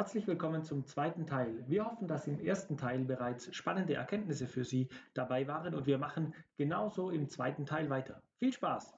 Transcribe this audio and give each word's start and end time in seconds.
Herzlich 0.00 0.26
willkommen 0.26 0.64
zum 0.64 0.86
zweiten 0.86 1.26
Teil. 1.26 1.62
Wir 1.68 1.84
hoffen, 1.84 2.08
dass 2.08 2.26
im 2.26 2.40
ersten 2.40 2.78
Teil 2.78 3.04
bereits 3.04 3.54
spannende 3.54 3.92
Erkenntnisse 3.92 4.46
für 4.46 4.64
Sie 4.64 4.88
dabei 5.12 5.46
waren 5.46 5.74
und 5.74 5.84
wir 5.84 5.98
machen 5.98 6.34
genauso 6.56 7.10
im 7.10 7.28
zweiten 7.28 7.66
Teil 7.66 7.90
weiter. 7.90 8.22
Viel 8.38 8.50
Spaß! 8.50 8.94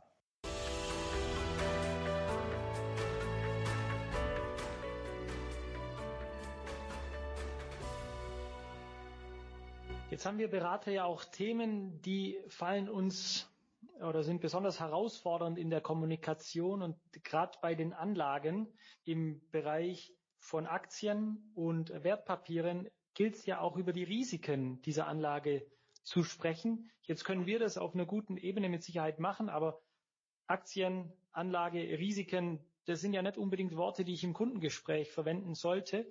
Jetzt 10.08 10.24
haben 10.24 10.38
wir 10.38 10.48
Berater 10.48 10.92
ja 10.92 11.04
auch 11.04 11.24
Themen, 11.24 12.00
die 12.02 12.38
fallen 12.46 12.88
uns 12.88 13.52
oder 14.00 14.22
sind 14.22 14.40
besonders 14.40 14.78
herausfordernd 14.78 15.58
in 15.58 15.68
der 15.68 15.80
Kommunikation 15.80 16.80
und 16.80 16.96
gerade 17.24 17.58
bei 17.60 17.74
den 17.74 17.92
Anlagen 17.92 18.68
im 19.04 19.42
Bereich 19.50 20.14
von 20.42 20.66
Aktien 20.66 21.52
und 21.54 21.90
Wertpapieren 22.02 22.90
gilt 23.14 23.36
es 23.36 23.46
ja 23.46 23.60
auch 23.60 23.76
über 23.76 23.92
die 23.92 24.02
Risiken 24.02 24.82
dieser 24.82 25.06
Anlage 25.06 25.64
zu 26.02 26.24
sprechen. 26.24 26.90
Jetzt 27.02 27.24
können 27.24 27.46
wir 27.46 27.60
das 27.60 27.78
auf 27.78 27.94
einer 27.94 28.06
guten 28.06 28.36
Ebene 28.36 28.68
mit 28.68 28.82
Sicherheit 28.82 29.20
machen, 29.20 29.48
aber 29.48 29.80
Aktien, 30.48 31.12
Anlage, 31.30 31.78
Risiken, 31.78 32.58
das 32.86 33.00
sind 33.00 33.12
ja 33.12 33.22
nicht 33.22 33.38
unbedingt 33.38 33.76
Worte, 33.76 34.04
die 34.04 34.14
ich 34.14 34.24
im 34.24 34.34
Kundengespräch 34.34 35.12
verwenden 35.12 35.54
sollte. 35.54 36.10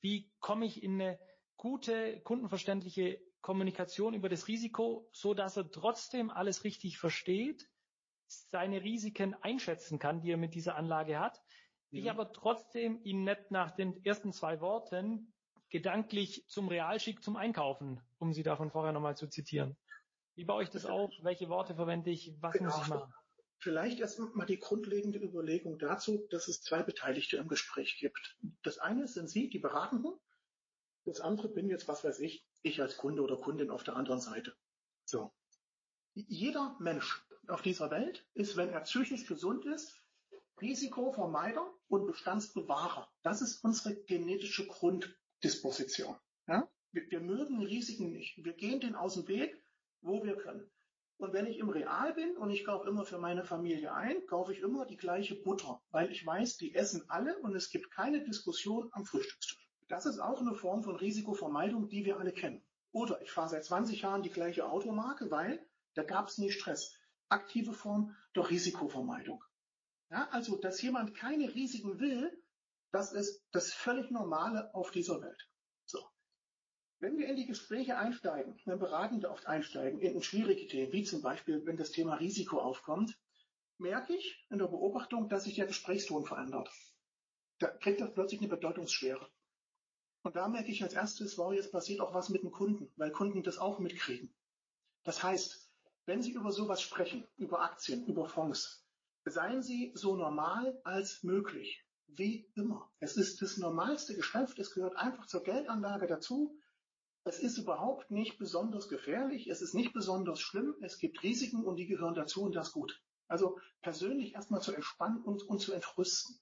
Wie 0.00 0.28
komme 0.40 0.66
ich 0.66 0.82
in 0.82 1.00
eine 1.00 1.18
gute, 1.56 2.20
kundenverständliche 2.22 3.20
Kommunikation 3.42 4.12
über 4.12 4.28
das 4.28 4.48
Risiko, 4.48 5.08
so 5.12 5.34
dass 5.34 5.56
er 5.56 5.70
trotzdem 5.70 6.30
alles 6.30 6.64
richtig 6.64 6.98
versteht, 6.98 7.70
seine 8.26 8.82
Risiken 8.82 9.34
einschätzen 9.34 10.00
kann, 10.00 10.20
die 10.20 10.32
er 10.32 10.36
mit 10.36 10.54
dieser 10.54 10.74
Anlage 10.74 11.20
hat, 11.20 11.40
ich 11.90 12.04
mhm. 12.04 12.10
aber 12.10 12.32
trotzdem 12.32 13.00
ihn 13.02 13.24
nicht 13.24 13.50
nach 13.50 13.70
den 13.70 14.04
ersten 14.04 14.32
zwei 14.32 14.60
Worten 14.60 15.32
gedanklich 15.70 16.44
zum 16.48 16.68
Realschick 16.68 17.22
zum 17.22 17.36
Einkaufen, 17.36 18.00
um 18.18 18.32
Sie 18.32 18.42
davon 18.42 18.70
vorher 18.70 18.92
nochmal 18.92 19.16
zu 19.16 19.28
zitieren. 19.28 19.76
Wie 20.34 20.44
baue 20.44 20.62
ich 20.62 20.70
das 20.70 20.86
auf? 20.86 21.10
Welche 21.22 21.48
Worte 21.48 21.74
verwende 21.74 22.10
ich? 22.10 22.34
Was 22.40 22.52
genau. 22.52 22.70
muss 22.70 22.82
ich 22.82 22.88
machen? 22.88 23.12
Vielleicht 23.60 23.98
erst 23.98 24.20
mal 24.20 24.46
die 24.46 24.60
grundlegende 24.60 25.18
Überlegung 25.18 25.78
dazu, 25.78 26.28
dass 26.30 26.46
es 26.46 26.62
zwei 26.62 26.84
Beteiligte 26.84 27.38
im 27.38 27.48
Gespräch 27.48 27.98
gibt. 27.98 28.36
Das 28.62 28.78
eine 28.78 29.08
sind 29.08 29.28
Sie, 29.28 29.48
die 29.48 29.58
Beratenden. 29.58 30.14
Das 31.04 31.20
andere 31.20 31.48
bin 31.48 31.68
jetzt, 31.68 31.88
was 31.88 32.04
weiß 32.04 32.20
ich, 32.20 32.46
ich 32.62 32.80
als 32.80 32.96
Kunde 32.96 33.22
oder 33.22 33.36
Kundin 33.36 33.70
auf 33.70 33.82
der 33.82 33.96
anderen 33.96 34.20
Seite. 34.20 34.54
So. 35.04 35.32
Jeder 36.14 36.76
Mensch 36.78 37.24
auf 37.48 37.62
dieser 37.62 37.90
Welt 37.90 38.24
ist, 38.34 38.56
wenn 38.56 38.68
er 38.68 38.80
psychisch 38.82 39.26
gesund 39.26 39.64
ist, 39.64 40.00
Risikovermeider 40.60 41.68
und 41.88 42.06
Bestandsbewahrer. 42.06 43.08
Das 43.22 43.42
ist 43.42 43.64
unsere 43.64 43.94
genetische 43.94 44.66
Grunddisposition. 44.66 46.16
Ja? 46.46 46.68
Wir, 46.92 47.10
wir 47.10 47.20
mögen 47.20 47.62
Risiken 47.62 48.12
nicht. 48.12 48.42
Wir 48.44 48.52
gehen 48.52 48.80
den 48.80 48.94
aus 48.94 49.14
dem 49.14 49.28
Weg, 49.28 49.62
wo 50.00 50.24
wir 50.24 50.36
können. 50.36 50.70
Und 51.18 51.32
wenn 51.32 51.46
ich 51.46 51.58
im 51.58 51.68
Real 51.68 52.14
bin 52.14 52.36
und 52.36 52.50
ich 52.50 52.64
kaufe 52.64 52.88
immer 52.88 53.04
für 53.04 53.18
meine 53.18 53.44
Familie 53.44 53.92
ein, 53.92 54.24
kaufe 54.26 54.52
ich 54.52 54.60
immer 54.60 54.86
die 54.86 54.96
gleiche 54.96 55.34
Butter, 55.34 55.82
weil 55.90 56.12
ich 56.12 56.24
weiß, 56.24 56.58
die 56.58 56.74
essen 56.74 57.04
alle 57.08 57.36
und 57.40 57.56
es 57.56 57.70
gibt 57.70 57.90
keine 57.90 58.22
Diskussion 58.22 58.88
am 58.92 59.04
Frühstückstisch. 59.04 59.68
Das 59.88 60.06
ist 60.06 60.20
auch 60.20 60.40
eine 60.40 60.54
Form 60.54 60.84
von 60.84 60.94
Risikovermeidung, 60.94 61.88
die 61.88 62.04
wir 62.04 62.20
alle 62.20 62.32
kennen. 62.32 62.62
Oder 62.92 63.20
ich 63.20 63.32
fahre 63.32 63.48
seit 63.48 63.64
20 63.64 64.02
Jahren 64.02 64.22
die 64.22 64.30
gleiche 64.30 64.68
Automarke, 64.68 65.30
weil 65.30 65.66
da 65.94 66.04
gab 66.04 66.28
es 66.28 66.38
nie 66.38 66.52
Stress. 66.52 66.94
Aktive 67.28 67.72
Form 67.72 68.14
der 68.36 68.48
Risikovermeidung. 68.48 69.42
Ja, 70.10 70.28
also, 70.30 70.56
dass 70.56 70.80
jemand 70.80 71.14
keine 71.14 71.54
Risiken 71.54 71.98
will, 72.00 72.42
das 72.92 73.12
ist 73.12 73.44
das 73.52 73.72
völlig 73.72 74.10
Normale 74.10 74.74
auf 74.74 74.90
dieser 74.90 75.20
Welt. 75.20 75.48
So. 75.84 75.98
Wenn 77.00 77.18
wir 77.18 77.28
in 77.28 77.36
die 77.36 77.46
Gespräche 77.46 77.98
einsteigen, 77.98 78.58
wenn 78.64 78.78
Beratende 78.78 79.30
oft 79.30 79.46
einsteigen, 79.46 80.00
in 80.00 80.22
schwierige 80.22 80.66
Themen, 80.66 80.92
wie 80.92 81.04
zum 81.04 81.20
Beispiel, 81.20 81.64
wenn 81.66 81.76
das 81.76 81.92
Thema 81.92 82.14
Risiko 82.14 82.58
aufkommt, 82.60 83.18
merke 83.76 84.16
ich 84.16 84.46
in 84.50 84.58
der 84.58 84.66
Beobachtung, 84.66 85.28
dass 85.28 85.44
sich 85.44 85.54
der 85.54 85.66
Gesprächston 85.66 86.24
verändert. 86.24 86.70
Da 87.58 87.68
kriegt 87.68 88.00
das 88.00 88.14
plötzlich 88.14 88.40
eine 88.40 88.48
Bedeutungsschwere. 88.48 89.30
Und 90.22 90.36
da 90.36 90.48
merke 90.48 90.70
ich 90.70 90.82
als 90.82 90.94
erstes, 90.94 91.38
wow, 91.38 91.52
jetzt 91.52 91.70
passiert 91.70 92.00
auch 92.00 92.14
was 92.14 92.28
mit 92.28 92.42
dem 92.42 92.50
Kunden, 92.50 92.90
weil 92.96 93.12
Kunden 93.12 93.42
das 93.42 93.58
auch 93.58 93.78
mitkriegen. 93.78 94.34
Das 95.04 95.22
heißt, 95.22 95.70
wenn 96.06 96.22
Sie 96.22 96.32
über 96.32 96.50
sowas 96.50 96.82
sprechen, 96.82 97.26
über 97.36 97.60
Aktien, 97.60 98.06
über 98.06 98.28
Fonds, 98.28 98.87
Seien 99.30 99.62
Sie 99.62 99.92
so 99.94 100.16
normal 100.16 100.80
als 100.84 101.22
möglich. 101.22 101.84
Wie 102.06 102.50
immer. 102.54 102.90
Es 103.00 103.16
ist 103.16 103.42
das 103.42 103.58
normalste 103.58 104.14
Geschäft. 104.14 104.58
Es 104.58 104.72
gehört 104.72 104.96
einfach 104.96 105.26
zur 105.26 105.42
Geldanlage 105.42 106.06
dazu. 106.06 106.58
Es 107.24 107.38
ist 107.38 107.58
überhaupt 107.58 108.10
nicht 108.10 108.38
besonders 108.38 108.88
gefährlich. 108.88 109.48
Es 109.48 109.60
ist 109.60 109.74
nicht 109.74 109.92
besonders 109.92 110.40
schlimm. 110.40 110.74
Es 110.80 110.98
gibt 110.98 111.22
Risiken 111.22 111.64
und 111.64 111.76
die 111.76 111.86
gehören 111.86 112.14
dazu 112.14 112.42
und 112.42 112.54
das 112.54 112.72
gut. 112.72 113.02
Also 113.28 113.60
persönlich 113.82 114.34
erstmal 114.34 114.62
zu 114.62 114.72
entspannen 114.72 115.22
und, 115.22 115.42
und 115.42 115.60
zu 115.60 115.74
entrüsten, 115.74 116.40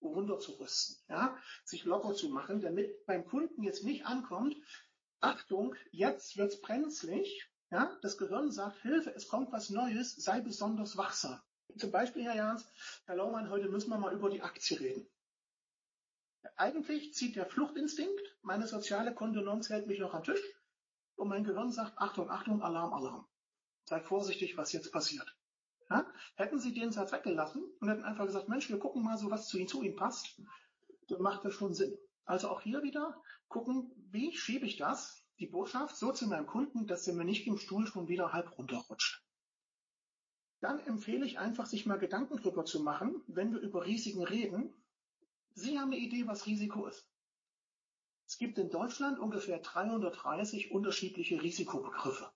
runterzurüsten, 0.00 0.96
ja, 1.08 1.36
sich 1.64 1.84
locker 1.84 2.14
zu 2.14 2.28
machen, 2.28 2.60
damit 2.60 3.04
beim 3.04 3.26
Kunden 3.26 3.64
jetzt 3.64 3.82
nicht 3.84 4.06
ankommt, 4.06 4.56
Achtung, 5.18 5.74
jetzt 5.90 6.36
wird's 6.36 6.60
brenzlig, 6.60 7.50
ja, 7.70 7.98
das 8.02 8.16
Gehirn 8.16 8.52
sagt, 8.52 8.80
Hilfe, 8.82 9.12
es 9.14 9.28
kommt 9.28 9.52
was 9.52 9.70
Neues, 9.70 10.14
sei 10.14 10.40
besonders 10.40 10.96
wachsam. 10.96 11.40
Zum 11.76 11.90
Beispiel, 11.90 12.24
Herr 12.24 12.36
Jans, 12.36 12.66
Herr 13.06 13.16
Laumann, 13.16 13.50
heute 13.50 13.68
müssen 13.68 13.90
wir 13.90 13.98
mal 13.98 14.14
über 14.14 14.30
die 14.30 14.42
Aktie 14.42 14.80
reden. 14.80 15.06
Eigentlich 16.56 17.14
zieht 17.14 17.36
der 17.36 17.46
Fluchtinstinkt, 17.46 18.20
meine 18.42 18.66
soziale 18.66 19.14
Kontenance 19.14 19.72
hält 19.72 19.86
mich 19.86 19.98
noch 19.98 20.14
am 20.14 20.24
Tisch 20.24 20.40
und 21.16 21.28
mein 21.28 21.44
Gehirn 21.44 21.70
sagt, 21.70 21.98
Achtung, 21.98 22.30
Achtung, 22.30 22.62
Alarm, 22.62 22.92
Alarm. 22.94 23.26
Sei 23.84 24.00
vorsichtig, 24.00 24.56
was 24.56 24.72
jetzt 24.72 24.90
passiert. 24.90 25.36
Ja? 25.90 26.06
Hätten 26.34 26.58
Sie 26.58 26.72
den 26.72 26.92
Satz 26.92 27.12
weggelassen 27.12 27.62
und 27.80 27.88
hätten 27.88 28.04
einfach 28.04 28.26
gesagt, 28.26 28.48
Mensch, 28.48 28.70
wir 28.70 28.78
gucken 28.78 29.02
mal 29.02 29.18
so, 29.18 29.30
was 29.30 29.48
zu 29.48 29.58
Ihnen, 29.58 29.68
zu 29.68 29.82
Ihnen 29.82 29.96
passt, 29.96 30.40
dann 31.08 31.20
macht 31.20 31.44
das 31.44 31.54
schon 31.54 31.74
Sinn. 31.74 31.96
Also 32.24 32.48
auch 32.48 32.62
hier 32.62 32.82
wieder 32.82 33.22
gucken, 33.48 33.92
wie 34.10 34.34
schiebe 34.34 34.66
ich 34.66 34.76
das, 34.76 35.26
die 35.38 35.46
Botschaft, 35.46 35.96
so 35.96 36.12
zu 36.12 36.26
meinem 36.26 36.46
Kunden, 36.46 36.86
dass 36.86 37.06
er 37.06 37.14
mir 37.14 37.24
nicht 37.24 37.46
im 37.46 37.58
Stuhl 37.58 37.86
schon 37.86 38.08
wieder 38.08 38.32
halb 38.32 38.56
runterrutscht 38.56 39.24
dann 40.60 40.78
empfehle 40.80 41.24
ich 41.24 41.38
einfach, 41.38 41.66
sich 41.66 41.86
mal 41.86 41.98
Gedanken 41.98 42.36
drüber 42.36 42.64
zu 42.64 42.80
machen, 42.80 43.22
wenn 43.26 43.52
wir 43.52 43.60
über 43.60 43.86
Risiken 43.86 44.22
reden. 44.22 44.72
Sie 45.54 45.78
haben 45.78 45.92
eine 45.92 46.00
Idee, 46.00 46.26
was 46.26 46.46
Risiko 46.46 46.86
ist. 46.86 47.06
Es 48.26 48.38
gibt 48.38 48.58
in 48.58 48.70
Deutschland 48.70 49.18
ungefähr 49.18 49.58
330 49.58 50.70
unterschiedliche 50.70 51.42
Risikobegriffe. 51.42 52.30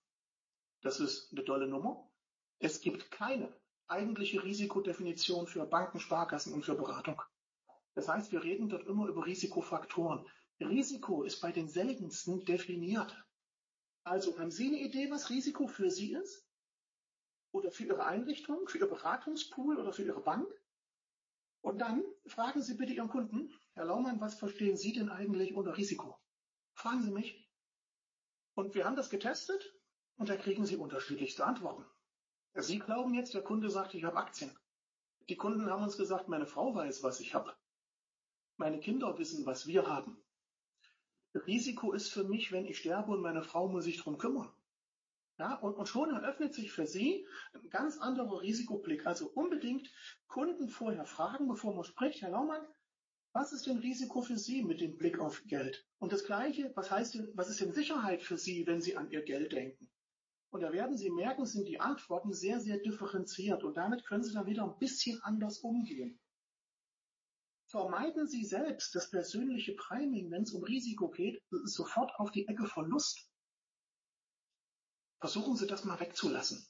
Das 0.81 1.01
ist 1.01 1.31
eine 1.33 1.45
tolle 1.45 1.69
Nummer. 1.69 2.11
Es 2.59 2.81
gibt 2.81 3.11
keine 3.11 3.55
eigentliche 3.87 4.43
Risikodefinition 4.43 5.47
für 5.47 5.65
Banken, 5.67 6.01
Sparkassen 6.01 6.53
und 6.53 6.65
für 6.65 6.75
Beratung. 6.75 7.23
Das 7.95 8.09
heißt, 8.09 8.33
wir 8.33 8.43
reden 8.43 8.69
dort 8.69 8.87
immer 8.87 9.07
über 9.07 9.25
Risikofaktoren. 9.27 10.27
Risiko 10.61 11.23
ist 11.23 11.41
bei 11.41 11.53
den 11.53 11.69
seltensten 11.69 12.45
definiert. 12.45 13.17
Also 14.03 14.39
haben 14.39 14.51
Sie 14.51 14.67
eine 14.67 14.81
Idee, 14.81 15.11
was 15.11 15.31
Risiko 15.31 15.67
für 15.67 15.91
Sie 15.91 16.13
ist? 16.13 16.44
Oder 17.55 17.71
für 17.71 17.85
Ihre 17.85 18.05
Einrichtung, 18.05 18.67
für 18.69 18.79
Ihr 18.79 18.89
Beratungspool 18.89 19.79
oder 19.79 19.93
für 19.93 20.03
Ihre 20.03 20.21
Bank. 20.21 20.49
Und 21.61 21.79
dann 21.79 22.05
fragen 22.27 22.61
Sie 22.61 22.75
bitte 22.75 22.93
Ihren 22.93 23.09
Kunden, 23.09 23.55
Herr 23.75 23.85
Laumann, 23.85 24.21
was 24.21 24.35
verstehen 24.35 24.77
Sie 24.77 24.93
denn 24.93 25.09
eigentlich 25.09 25.55
unter 25.55 25.77
Risiko? 25.77 26.19
Fragen 26.75 27.03
Sie 27.03 27.13
mich. 27.13 27.49
Und 28.55 28.75
wir 28.75 28.85
haben 28.85 28.97
das 28.97 29.09
getestet 29.09 29.73
und 30.17 30.29
da 30.29 30.37
kriegen 30.37 30.67
Sie 30.67 30.77
unterschiedlichste 30.77 31.47
Antworten. 31.47 31.85
Sie 32.55 32.81
glauben 32.81 33.15
jetzt, 33.15 33.35
der 33.35 33.43
Kunde 33.43 33.71
sagt, 33.71 33.95
ich 33.95 34.05
habe 34.05 34.17
Aktien. 34.17 34.51
Die 35.29 35.37
Kunden 35.37 35.71
haben 35.71 35.85
uns 35.85 35.97
gesagt, 35.97 36.29
meine 36.29 36.47
Frau 36.47 36.75
weiß, 36.75 37.03
was 37.05 37.21
ich 37.21 37.35
habe. 37.35 37.55
Meine 38.57 38.81
Kinder 38.81 39.17
wissen, 39.19 39.47
was 39.47 39.67
wir 39.67 39.87
haben. 39.87 40.21
Risiko 41.35 41.93
ist 41.93 42.13
für 42.13 42.25
mich, 42.25 42.53
wenn 42.53 42.67
ich 42.67 42.79
sterbe 42.79 43.13
und 43.13 43.23
meine 43.23 43.43
Frau 43.43 43.69
muss 43.69 43.85
sich 43.85 43.99
drum 43.99 44.19
kümmern. 44.19 44.53
Ja, 45.39 45.57
und, 45.57 45.75
und 45.75 45.89
schon 45.89 46.11
eröffnet 46.11 46.55
sich 46.55 46.71
für 46.71 46.87
Sie 46.87 47.27
ein 47.55 47.69
ganz 47.71 47.99
anderer 47.99 48.41
Risikoblick. 48.41 49.07
Also 49.07 49.29
unbedingt 49.31 49.91
Kunden 50.29 50.69
vorher 50.69 51.07
fragen, 51.07 51.49
bevor 51.49 51.75
man 51.75 51.85
spricht, 51.85 52.23
Herr 52.23 52.31
Laumann, 52.31 52.65
was 53.33 53.53
ist 53.53 53.67
denn 53.67 53.79
Risiko 53.79 54.23
für 54.23 54.39
Sie 54.39 54.63
mit 54.63 54.81
dem 54.81 54.97
Blick 54.97 55.19
auf 55.19 55.43
Geld? 55.47 55.85
Und 55.99 56.13
das 56.13 56.25
Gleiche, 56.25 56.71
was 56.77 56.93
heißt 56.93 57.15
denn, 57.15 57.33
was 57.35 57.51
ist 57.51 57.61
denn 57.61 57.73
Sicherheit 57.73 58.23
für 58.23 58.39
Sie, 58.39 58.65
wenn 58.67 58.81
Sie 58.81 58.97
an 58.97 59.11
Ihr 59.11 59.23
Geld 59.23 59.53
denken? 59.53 59.91
Und 60.51 60.61
da 60.61 60.73
werden 60.73 60.97
Sie 60.97 61.11
merken, 61.11 61.45
sind 61.47 61.67
die 61.67 61.81
Antworten 61.81 62.33
sehr, 62.33 62.61
sehr 62.61 62.79
differenziert. 62.79 63.65
Und 63.65 63.77
damit 63.77 64.07
können 64.07 64.23
Sie 64.23 64.33
dann 64.33 64.47
wieder 64.47 64.63
ein 64.63 64.79
bisschen 64.79 65.21
anders 65.23 65.59
umgehen. 65.59 66.21
Vermeiden 67.67 68.29
Sie 68.29 68.45
selbst 68.45 68.95
das 68.95 69.11
persönliche 69.11 69.75
Priming, 69.75 70.31
wenn 70.31 70.43
es 70.43 70.53
um 70.53 70.63
Risiko 70.63 71.11
geht, 71.11 71.43
sofort 71.51 72.13
auf 72.19 72.31
die 72.31 72.47
Ecke 72.47 72.67
Verlust. 72.67 73.29
Versuchen 75.25 75.57
Sie 75.57 75.67
das 75.67 75.87
mal 75.87 75.99
wegzulassen. 76.01 76.67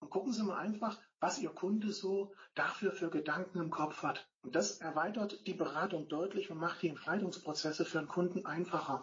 Und 0.00 0.10
gucken 0.10 0.34
Sie 0.34 0.42
mal 0.42 0.58
einfach, 0.58 1.00
was 1.18 1.38
Ihr 1.38 1.48
Kunde 1.48 1.92
so 1.94 2.34
dafür 2.54 2.92
für 2.92 3.08
Gedanken 3.08 3.58
im 3.58 3.70
Kopf 3.70 4.02
hat. 4.02 4.28
Und 4.42 4.54
das 4.54 4.82
erweitert 4.82 5.46
die 5.46 5.54
Beratung 5.54 6.08
deutlich 6.08 6.50
und 6.50 6.58
macht 6.58 6.82
die 6.82 6.90
Entscheidungsprozesse 6.90 7.86
für 7.86 8.00
einen 8.00 8.06
Kunden 8.08 8.44
einfacher. 8.44 9.00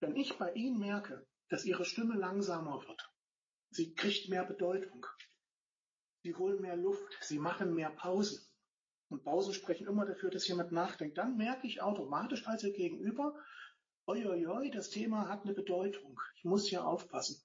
Wenn 0.00 0.16
ich 0.16 0.38
bei 0.38 0.54
Ihnen 0.54 0.78
merke, 0.78 1.26
dass 1.50 1.66
Ihre 1.66 1.84
Stimme 1.84 2.14
langsamer 2.14 2.82
wird, 2.88 3.12
sie 3.68 3.92
kriegt 3.94 4.30
mehr 4.30 4.46
Bedeutung, 4.46 5.04
Sie 6.22 6.34
holen 6.34 6.62
mehr 6.62 6.76
Luft, 6.76 7.18
Sie 7.20 7.38
machen 7.38 7.74
mehr 7.74 7.90
Pausen. 7.90 8.42
Und 9.10 9.24
Pausen 9.24 9.52
sprechen 9.52 9.86
immer 9.86 10.06
dafür, 10.06 10.30
dass 10.30 10.48
jemand 10.48 10.72
nachdenkt. 10.72 11.18
Dann 11.18 11.36
merke 11.36 11.66
ich 11.66 11.82
automatisch 11.82 12.46
als 12.46 12.64
Ihr 12.64 12.72
Gegenüber, 12.72 13.38
oi, 14.06 14.24
oi, 14.24 14.46
oi, 14.46 14.70
das 14.70 14.88
Thema 14.88 15.28
hat 15.28 15.42
eine 15.42 15.52
Bedeutung. 15.52 16.18
Ich 16.36 16.44
muss 16.44 16.66
hier 16.66 16.86
aufpassen. 16.86 17.44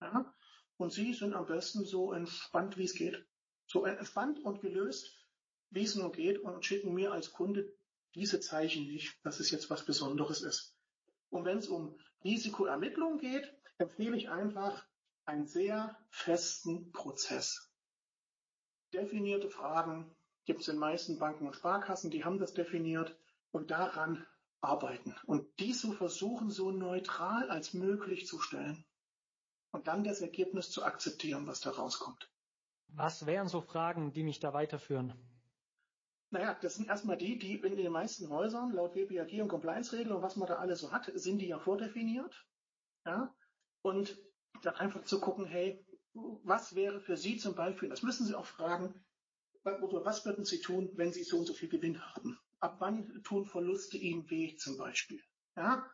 Ja? 0.00 0.34
Und 0.76 0.92
Sie 0.92 1.14
sind 1.14 1.34
am 1.34 1.46
besten 1.46 1.84
so 1.84 2.12
entspannt, 2.12 2.76
wie 2.76 2.84
es 2.84 2.94
geht. 2.94 3.26
So 3.66 3.84
entspannt 3.84 4.38
und 4.40 4.60
gelöst, 4.60 5.10
wie 5.70 5.84
es 5.84 5.96
nur 5.96 6.12
geht 6.12 6.38
und 6.38 6.64
schicken 6.64 6.94
mir 6.94 7.12
als 7.12 7.32
Kunde 7.32 7.72
diese 8.14 8.40
Zeichen 8.40 8.86
nicht, 8.86 9.18
dass 9.24 9.40
es 9.40 9.50
jetzt 9.50 9.70
was 9.70 9.84
Besonderes 9.84 10.42
ist. 10.42 10.76
Und 11.30 11.44
wenn 11.44 11.58
es 11.58 11.68
um 11.68 11.98
Risikoermittlung 12.24 13.18
geht, 13.18 13.52
empfehle 13.78 14.16
ich 14.16 14.28
einfach 14.28 14.86
einen 15.24 15.46
sehr 15.46 15.98
festen 16.10 16.92
Prozess. 16.92 17.70
Definierte 18.92 19.50
Fragen 19.50 20.14
gibt 20.44 20.60
es 20.60 20.68
in 20.68 20.74
den 20.74 20.80
meisten 20.80 21.18
Banken 21.18 21.46
und 21.46 21.56
Sparkassen, 21.56 22.10
die 22.10 22.24
haben 22.24 22.38
das 22.38 22.54
definiert 22.54 23.18
und 23.50 23.70
daran 23.70 24.24
arbeiten 24.60 25.14
und 25.26 25.46
die 25.58 25.72
so 25.72 25.92
versuchen, 25.92 26.50
so 26.50 26.70
neutral 26.70 27.50
als 27.50 27.74
möglich 27.74 28.26
zu 28.26 28.40
stellen 28.40 28.86
und 29.76 29.86
dann 29.86 30.04
das 30.04 30.22
Ergebnis 30.22 30.70
zu 30.70 30.84
akzeptieren, 30.84 31.46
was 31.46 31.60
da 31.60 31.70
rauskommt. 31.70 32.30
Was 32.88 33.26
wären 33.26 33.46
so 33.46 33.60
Fragen, 33.60 34.14
die 34.14 34.22
mich 34.22 34.40
da 34.40 34.54
weiterführen? 34.54 35.12
Naja, 36.30 36.56
das 36.62 36.76
sind 36.76 36.88
erstmal 36.88 37.18
die, 37.18 37.38
die 37.38 37.56
in 37.56 37.76
den 37.76 37.92
meisten 37.92 38.30
Häusern 38.30 38.72
laut 38.72 38.96
WPAG 38.96 39.42
und 39.42 39.48
Compliance-Regeln 39.48 40.16
und 40.16 40.22
was 40.22 40.36
man 40.36 40.48
da 40.48 40.56
alles 40.56 40.80
so 40.80 40.92
hat, 40.92 41.12
sind 41.14 41.38
die 41.40 41.48
ja 41.48 41.58
vordefiniert. 41.58 42.46
Ja? 43.04 43.34
Und 43.82 44.18
dann 44.62 44.76
einfach 44.76 45.04
zu 45.04 45.20
gucken, 45.20 45.44
hey, 45.44 45.84
was 46.14 46.74
wäre 46.74 46.98
für 46.98 47.18
Sie 47.18 47.36
zum 47.36 47.54
Beispiel, 47.54 47.90
das 47.90 48.02
müssen 48.02 48.26
Sie 48.26 48.34
auch 48.34 48.46
fragen, 48.46 49.04
was 49.62 50.24
würden 50.24 50.46
Sie 50.46 50.60
tun, 50.60 50.90
wenn 50.94 51.12
Sie 51.12 51.22
so 51.22 51.38
und 51.38 51.46
so 51.46 51.52
viel 51.52 51.68
Gewinn 51.68 52.00
haben? 52.00 52.38
Ab 52.60 52.76
wann 52.78 53.22
tun 53.24 53.44
Verluste 53.44 53.98
Ihnen 53.98 54.30
weh 54.30 54.56
zum 54.56 54.78
Beispiel? 54.78 55.20
Ja? 55.54 55.86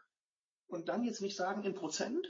Und 0.69 0.89
dann 0.89 1.03
jetzt 1.03 1.21
nicht 1.21 1.37
sagen 1.37 1.65
in 1.65 1.75
Prozent, 1.75 2.29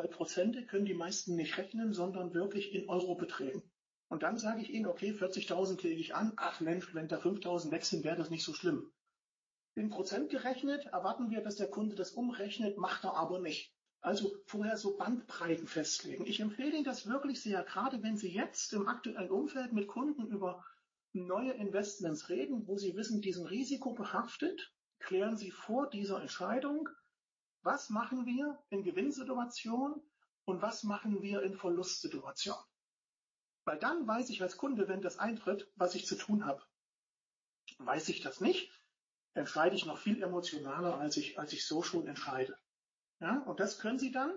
weil 0.00 0.08
Prozente 0.08 0.64
können 0.64 0.86
die 0.86 0.94
meisten 0.94 1.36
nicht 1.36 1.58
rechnen, 1.58 1.92
sondern 1.92 2.32
wirklich 2.32 2.72
in 2.72 2.88
Eurobeträgen. 2.88 3.62
Und 4.08 4.22
dann 4.22 4.38
sage 4.38 4.62
ich 4.62 4.70
Ihnen, 4.70 4.86
okay, 4.86 5.12
40.000 5.12 5.82
lege 5.82 6.00
ich 6.00 6.14
an. 6.14 6.32
Ach 6.36 6.58
Mensch, 6.60 6.94
wenn 6.94 7.06
da 7.06 7.18
5.000 7.18 7.70
weg 7.70 7.84
sind, 7.84 8.02
wäre 8.02 8.16
das 8.16 8.30
nicht 8.30 8.42
so 8.42 8.54
schlimm. 8.54 8.90
In 9.74 9.90
Prozent 9.90 10.30
gerechnet 10.30 10.86
erwarten 10.86 11.30
wir, 11.30 11.42
dass 11.42 11.56
der 11.56 11.68
Kunde 11.68 11.96
das 11.96 12.12
umrechnet, 12.12 12.78
macht 12.78 13.04
er 13.04 13.14
aber 13.14 13.40
nicht. 13.40 13.74
Also 14.00 14.34
vorher 14.46 14.78
so 14.78 14.96
Bandbreiten 14.96 15.66
festlegen. 15.66 16.24
Ich 16.24 16.40
empfehle 16.40 16.76
Ihnen 16.76 16.84
das 16.84 17.06
wirklich 17.06 17.42
sehr, 17.42 17.62
gerade 17.62 18.02
wenn 18.02 18.16
Sie 18.16 18.32
jetzt 18.32 18.72
im 18.72 18.88
aktuellen 18.88 19.30
Umfeld 19.30 19.74
mit 19.74 19.86
Kunden 19.86 20.26
über 20.28 20.64
neue 21.12 21.52
Investments 21.52 22.30
reden, 22.30 22.66
wo 22.66 22.78
Sie 22.78 22.96
wissen, 22.96 23.20
diesen 23.20 23.44
Risiko 23.46 23.92
behaftet, 23.92 24.72
klären 24.98 25.36
Sie 25.36 25.50
vor 25.50 25.90
dieser 25.90 26.22
Entscheidung, 26.22 26.88
was 27.62 27.90
machen 27.90 28.26
wir 28.26 28.58
in 28.70 28.82
Gewinnsituationen 28.82 30.00
und 30.44 30.62
was 30.62 30.82
machen 30.82 31.22
wir 31.22 31.42
in 31.42 31.56
Verlustsituationen. 31.56 32.64
Weil 33.64 33.78
dann 33.78 34.06
weiß 34.06 34.30
ich 34.30 34.42
als 34.42 34.56
Kunde, 34.56 34.88
wenn 34.88 35.02
das 35.02 35.18
eintritt, 35.18 35.70
was 35.76 35.94
ich 35.94 36.06
zu 36.06 36.16
tun 36.16 36.46
habe. 36.46 36.62
Weiß 37.78 38.08
ich 38.08 38.20
das 38.20 38.40
nicht, 38.40 38.72
entscheide 39.34 39.76
ich 39.76 39.86
noch 39.86 39.98
viel 39.98 40.22
emotionaler, 40.22 40.98
als 40.98 41.16
ich, 41.16 41.38
als 41.38 41.52
ich 41.52 41.66
so 41.66 41.82
schon 41.82 42.06
entscheide. 42.06 42.56
Ja, 43.20 43.42
und 43.42 43.60
das 43.60 43.78
können 43.78 43.98
Sie 43.98 44.10
dann 44.10 44.32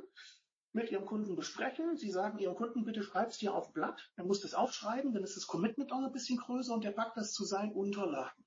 mit 0.73 0.91
Ihrem 0.91 1.05
Kunden 1.05 1.35
besprechen. 1.35 1.97
Sie 1.97 2.11
sagen 2.11 2.39
Ihrem 2.39 2.55
Kunden, 2.55 2.83
bitte 2.83 3.03
schreibt 3.03 3.31
es 3.31 3.37
dir 3.37 3.53
auf 3.53 3.71
Blatt. 3.71 4.11
Er 4.15 4.25
muss 4.25 4.41
das 4.41 4.53
aufschreiben, 4.53 5.13
dann 5.13 5.23
ist 5.23 5.37
das 5.37 5.47
Commitment 5.47 5.91
auch 5.91 6.03
ein 6.03 6.11
bisschen 6.11 6.37
größer 6.37 6.73
und 6.73 6.83
er 6.83 6.91
packt 6.91 7.15
das 7.15 7.31
zu 7.31 7.45
seinen 7.45 7.71
Unterlagen. 7.71 8.45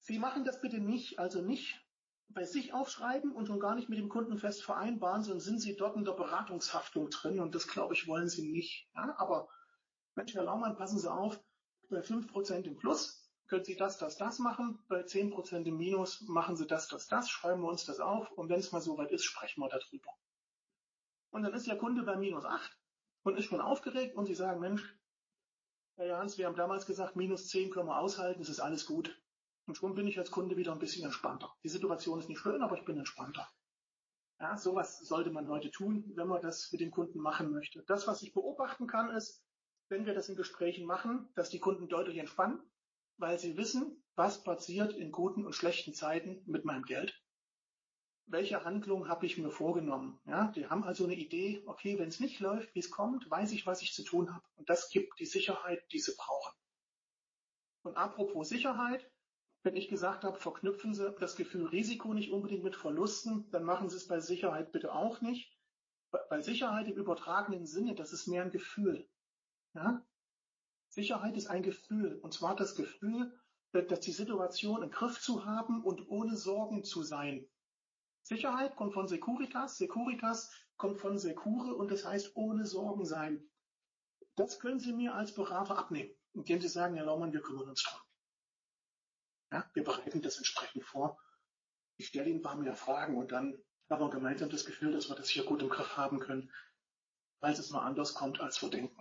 Sie 0.00 0.18
machen 0.18 0.44
das 0.44 0.60
bitte 0.60 0.78
nicht, 0.78 1.18
also 1.18 1.42
nicht 1.42 1.85
bei 2.28 2.44
sich 2.44 2.72
aufschreiben 2.72 3.32
und 3.32 3.46
schon 3.46 3.60
gar 3.60 3.74
nicht 3.74 3.88
mit 3.88 3.98
dem 3.98 4.08
Kunden 4.08 4.38
fest 4.38 4.64
vereinbaren, 4.64 5.22
sondern 5.22 5.40
sind 5.40 5.60
Sie 5.60 5.76
dort 5.76 5.96
in 5.96 6.04
der 6.04 6.12
Beratungshaftung 6.12 7.10
drin 7.10 7.40
und 7.40 7.54
das 7.54 7.66
glaube 7.68 7.94
ich 7.94 8.06
wollen 8.06 8.28
Sie 8.28 8.50
nicht. 8.50 8.88
Ja, 8.94 9.14
aber 9.18 9.48
Mensch, 10.14 10.34
Herr 10.34 10.44
Laumann, 10.44 10.76
passen 10.76 10.98
Sie 10.98 11.10
auf, 11.10 11.40
bei 11.88 12.00
5% 12.00 12.64
im 12.64 12.76
Plus 12.76 13.26
können 13.48 13.64
Sie 13.64 13.76
das, 13.76 13.98
das, 13.98 14.16
das 14.16 14.38
machen. 14.38 14.78
Bei 14.88 15.02
10% 15.02 15.64
im 15.66 15.76
Minus 15.76 16.22
machen 16.22 16.56
Sie 16.56 16.66
das, 16.66 16.88
das, 16.88 17.06
das. 17.06 17.30
Schreiben 17.30 17.62
wir 17.62 17.68
uns 17.68 17.84
das 17.84 18.00
auf. 18.00 18.30
Und 18.32 18.48
wenn 18.48 18.58
es 18.58 18.72
mal 18.72 18.80
soweit 18.80 19.12
ist, 19.12 19.24
sprechen 19.24 19.60
wir 19.60 19.68
darüber. 19.68 20.10
Und 21.30 21.42
dann 21.42 21.54
ist 21.54 21.66
der 21.66 21.78
Kunde 21.78 22.02
bei 22.02 22.16
minus 22.16 22.44
8 22.44 22.76
und 23.22 23.36
ist 23.36 23.44
schon 23.44 23.60
aufgeregt 23.60 24.16
und 24.16 24.26
Sie 24.26 24.34
sagen, 24.34 24.60
Mensch, 24.60 24.82
Herr 25.96 26.06
Jans, 26.06 26.38
wir 26.38 26.46
haben 26.46 26.56
damals 26.56 26.86
gesagt, 26.86 27.16
minus 27.16 27.48
10 27.48 27.70
können 27.70 27.88
wir 27.88 27.98
aushalten, 27.98 28.42
es 28.42 28.48
ist 28.48 28.60
alles 28.60 28.86
gut. 28.86 29.16
Und 29.66 29.76
schon 29.76 29.94
bin 29.94 30.06
ich 30.06 30.18
als 30.18 30.30
Kunde 30.30 30.56
wieder 30.56 30.72
ein 30.72 30.78
bisschen 30.78 31.04
entspannter. 31.04 31.52
Die 31.64 31.68
Situation 31.68 32.20
ist 32.20 32.28
nicht 32.28 32.38
schön, 32.38 32.62
aber 32.62 32.76
ich 32.78 32.84
bin 32.84 32.98
entspannter. 32.98 33.48
Ja, 34.38 34.56
sowas 34.56 34.98
sollte 34.98 35.30
man 35.30 35.48
heute 35.48 35.70
tun, 35.70 36.12
wenn 36.14 36.28
man 36.28 36.42
das 36.42 36.70
mit 36.70 36.80
den 36.80 36.90
Kunden 36.90 37.18
machen 37.18 37.50
möchte. 37.50 37.82
Das, 37.84 38.06
was 38.06 38.22
ich 38.22 38.32
beobachten 38.32 38.86
kann, 38.86 39.10
ist, 39.10 39.42
wenn 39.88 40.06
wir 40.06 40.14
das 40.14 40.28
in 40.28 40.36
Gesprächen 40.36 40.86
machen, 40.86 41.28
dass 41.34 41.50
die 41.50 41.58
Kunden 41.58 41.88
deutlich 41.88 42.18
entspannen, 42.18 42.60
weil 43.16 43.38
sie 43.38 43.56
wissen, 43.56 44.02
was 44.14 44.42
passiert 44.44 44.92
in 44.92 45.10
guten 45.10 45.44
und 45.44 45.54
schlechten 45.54 45.94
Zeiten 45.94 46.42
mit 46.46 46.64
meinem 46.64 46.84
Geld. 46.84 47.20
Welche 48.26 48.64
Handlung 48.64 49.08
habe 49.08 49.24
ich 49.24 49.38
mir 49.38 49.50
vorgenommen? 49.50 50.20
Ja, 50.26 50.48
die 50.48 50.66
haben 50.66 50.84
also 50.84 51.04
eine 51.04 51.14
Idee, 51.14 51.62
okay, 51.66 51.98
wenn 51.98 52.08
es 52.08 52.20
nicht 52.20 52.40
läuft, 52.40 52.74
wie 52.74 52.80
es 52.80 52.90
kommt, 52.90 53.30
weiß 53.30 53.52
ich, 53.52 53.66
was 53.66 53.82
ich 53.82 53.94
zu 53.94 54.02
tun 54.02 54.34
habe. 54.34 54.44
Und 54.56 54.68
das 54.68 54.90
gibt 54.90 55.18
die 55.18 55.26
Sicherheit, 55.26 55.80
die 55.92 56.00
sie 56.00 56.14
brauchen. 56.16 56.52
Und 57.82 57.96
apropos 57.96 58.48
Sicherheit, 58.48 59.08
wenn 59.66 59.76
ich 59.76 59.88
gesagt 59.88 60.22
habe, 60.22 60.38
verknüpfen 60.38 60.94
Sie 60.94 61.12
das 61.18 61.34
Gefühl 61.34 61.66
Risiko 61.66 62.14
nicht 62.14 62.30
unbedingt 62.30 62.62
mit 62.62 62.76
Verlusten, 62.76 63.50
dann 63.50 63.64
machen 63.64 63.90
Sie 63.90 63.96
es 63.96 64.06
bei 64.06 64.20
Sicherheit 64.20 64.70
bitte 64.70 64.94
auch 64.94 65.20
nicht. 65.20 65.52
Bei 66.30 66.40
Sicherheit 66.40 66.86
im 66.86 66.96
übertragenen 66.96 67.66
Sinne, 67.66 67.96
das 67.96 68.12
ist 68.12 68.28
mehr 68.28 68.44
ein 68.44 68.52
Gefühl. 68.52 69.08
Ja? 69.74 70.06
Sicherheit 70.88 71.36
ist 71.36 71.48
ein 71.48 71.64
Gefühl, 71.64 72.16
und 72.22 72.32
zwar 72.32 72.54
das 72.54 72.76
Gefühl, 72.76 73.36
dass 73.72 73.98
die 74.00 74.12
Situation 74.12 74.84
im 74.84 74.90
Griff 74.92 75.20
zu 75.20 75.44
haben 75.44 75.82
und 75.82 76.08
ohne 76.08 76.36
Sorgen 76.36 76.84
zu 76.84 77.02
sein. 77.02 77.44
Sicherheit 78.22 78.76
kommt 78.76 78.94
von 78.94 79.08
Securitas, 79.08 79.78
Securitas 79.78 80.48
kommt 80.76 81.00
von 81.00 81.18
Secure 81.18 81.74
und 81.74 81.90
das 81.90 82.04
heißt 82.04 82.36
ohne 82.36 82.66
Sorgen 82.66 83.04
sein. 83.04 83.42
Das 84.36 84.60
können 84.60 84.78
Sie 84.78 84.92
mir 84.92 85.14
als 85.14 85.34
Berater 85.34 85.76
abnehmen, 85.76 86.14
indem 86.34 86.60
Sie 86.60 86.68
sagen, 86.68 86.94
Herr 86.94 87.06
Laumann, 87.06 87.32
wir 87.32 87.42
kümmern 87.42 87.68
uns 87.68 87.82
drum. 87.82 88.05
Ja, 89.52 89.68
wir 89.74 89.84
bereiten 89.84 90.22
das 90.22 90.38
entsprechend 90.38 90.84
vor. 90.84 91.18
Ich 91.96 92.08
stelle 92.08 92.28
Ihnen 92.28 92.40
ein 92.40 92.42
paar 92.42 92.56
mehr 92.56 92.74
Fragen 92.74 93.16
und 93.16 93.32
dann 93.32 93.58
haben 93.88 94.02
wir 94.02 94.10
gemeinsam 94.10 94.50
das 94.50 94.64
Gefühl, 94.66 94.92
dass 94.92 95.08
wir 95.08 95.16
das 95.16 95.28
hier 95.28 95.44
gut 95.44 95.62
im 95.62 95.68
Griff 95.68 95.96
haben 95.96 96.18
können, 96.18 96.52
weil 97.40 97.52
es 97.52 97.70
mal 97.70 97.84
anders 97.84 98.14
kommt, 98.14 98.40
als 98.40 98.60
wir 98.62 98.70
denken. 98.70 99.00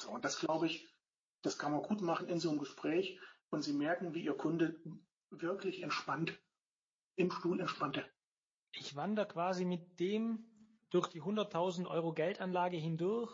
So, 0.00 0.10
und 0.10 0.24
das 0.24 0.38
glaube 0.38 0.66
ich, 0.66 0.86
das 1.42 1.58
kann 1.58 1.72
man 1.72 1.82
gut 1.82 2.00
machen 2.02 2.28
in 2.28 2.38
so 2.38 2.50
einem 2.50 2.58
Gespräch 2.58 3.18
und 3.50 3.62
Sie 3.62 3.72
merken, 3.72 4.14
wie 4.14 4.24
Ihr 4.24 4.36
Kunde 4.36 4.80
wirklich 5.30 5.82
entspannt, 5.82 6.38
im 7.16 7.30
Stuhl 7.30 7.60
entspannte. 7.60 8.04
Ich 8.72 8.94
wandere 8.94 9.26
quasi 9.26 9.64
mit 9.64 9.98
dem 9.98 10.44
durch 10.90 11.08
die 11.08 11.22
100.000 11.22 11.86
Euro 11.86 12.12
Geldanlage 12.12 12.76
hindurch 12.76 13.32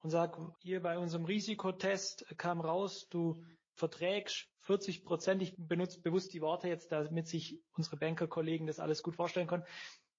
und 0.00 0.10
sage, 0.10 0.54
hier 0.60 0.82
bei 0.82 0.98
unserem 0.98 1.24
Risikotest 1.24 2.26
kam 2.36 2.60
raus, 2.60 3.08
du 3.08 3.42
verträgst 3.74 4.48
40 4.60 5.04
Prozent, 5.04 5.42
ich 5.42 5.54
benutze 5.56 6.00
bewusst 6.00 6.32
die 6.32 6.40
Worte 6.40 6.68
jetzt, 6.68 6.90
damit 6.92 7.28
sich 7.28 7.62
unsere 7.76 7.96
Bankerkollegen 7.96 8.66
das 8.66 8.80
alles 8.80 9.02
gut 9.02 9.16
vorstellen 9.16 9.46
können, 9.46 9.64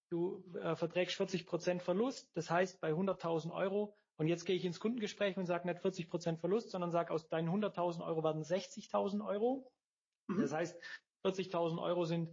du 0.09 0.43
äh, 0.62 0.75
verträgst 0.75 1.15
40 1.15 1.45
Prozent 1.45 1.81
Verlust, 1.81 2.29
das 2.35 2.50
heißt 2.50 2.79
bei 2.79 2.91
100.000 2.91 3.51
Euro 3.51 3.97
und 4.17 4.27
jetzt 4.27 4.45
gehe 4.45 4.55
ich 4.55 4.65
ins 4.65 4.79
Kundengespräch 4.79 5.38
und 5.38 5.45
sage 5.45 5.67
nicht 5.67 5.81
40 5.81 6.09
Prozent 6.09 6.39
Verlust, 6.39 6.71
sondern 6.71 6.91
sage, 6.91 7.13
aus 7.13 7.27
deinen 7.27 7.50
100.000 7.50 8.05
Euro 8.05 8.24
werden 8.24 8.43
60.000 8.43 9.25
Euro. 9.25 9.71
Mhm. 10.27 10.41
Das 10.41 10.53
heißt, 10.53 10.79
40.000 11.25 11.81
Euro 11.81 12.05
sind 12.05 12.29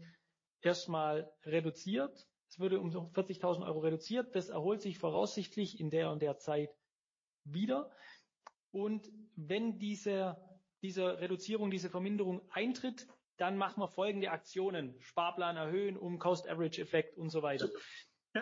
erstmal 0.60 1.32
reduziert. 1.44 2.28
Es 2.48 2.58
würde 2.58 2.78
um 2.80 2.90
40.000 2.90 3.66
Euro 3.66 3.80
reduziert. 3.80 4.36
Das 4.36 4.48
erholt 4.48 4.82
sich 4.82 4.98
voraussichtlich 4.98 5.80
in 5.80 5.90
der 5.90 6.10
und 6.10 6.22
der 6.22 6.38
Zeit 6.38 6.70
wieder. 7.44 7.90
Und 8.70 9.10
wenn 9.34 9.78
diese, 9.78 10.36
diese 10.82 11.20
Reduzierung, 11.20 11.70
diese 11.70 11.90
Verminderung 11.90 12.42
eintritt, 12.50 13.06
dann 13.38 13.56
machen 13.56 13.80
wir 13.80 13.88
folgende 13.88 14.30
Aktionen. 14.30 14.94
Sparplan 15.00 15.56
erhöhen 15.56 15.96
um 15.96 16.18
Cost-Average-Effekt 16.18 17.16
und 17.16 17.30
so 17.30 17.42
weiter 17.42 17.68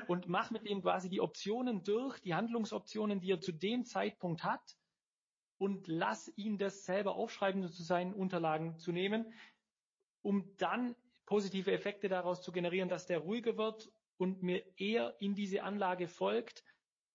und 0.06 0.28
mach 0.28 0.50
mit 0.50 0.68
dem 0.68 0.82
quasi 0.82 1.09
die 1.09 1.20
Optionen 1.20 1.82
durch, 1.82 2.18
die 2.20 2.35
Handlungsoptionen, 2.35 3.20
die 3.20 3.32
er 3.32 3.40
zu 3.40 3.52
dem 3.52 3.85
Zeitpunkt 3.85 4.44
hat. 4.44 4.76
und 5.61 5.88
lass 5.88 6.32
ihn 6.37 6.56
das 6.56 6.87
selber 6.87 7.16
aufschreiben 7.16 7.62
und 7.62 7.73
zu 7.73 7.82
seinen 7.82 8.14
Unterlagen 8.14 8.78
zu 8.78 8.92
nehmen, 8.92 9.35
um 10.23 10.56
dann 10.56 10.97
positive 11.26 11.70
Effekte 11.70 12.09
daraus 12.09 12.40
zu 12.40 12.50
generieren, 12.50 12.88
dass 12.88 13.06
der 13.06 13.18
ruhiger 13.18 13.59
wird 13.59 13.92
und 14.16 14.42
mir 14.42 14.64
eher 14.78 15.14
in 15.20 15.35
diese 15.35 15.62
Anlage 15.62 16.09
folgt, 16.09 16.64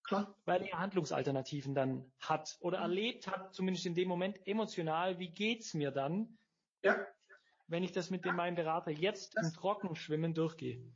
Klar. 0.08 0.36
weil 0.46 0.64
er 0.64 0.80
Handlungsalternativen 0.80 1.74
dann 1.74 2.12
hat 2.20 2.58
oder 2.60 2.80
erlebt 2.80 3.28
hat, 3.28 3.54
zumindest 3.54 3.86
in 3.86 3.96
dem 3.96 4.08
Moment 4.08 4.40
emotional, 4.46 5.20
wie 5.20 5.32
geht's 5.32 5.74
mir 5.74 5.92
dann, 5.92 6.38
ja. 6.84 6.96
wenn 7.68 7.84
ich 7.84 7.92
das 7.92 8.12
mit 8.12 8.24
dem 8.24 8.36
meinem 8.36 8.56
Berater 8.56 8.92
jetzt 8.92 9.36
das, 9.36 9.48
im 9.48 9.54
Trockenschwimmen 9.54 10.34
durchgehe. 10.34 10.94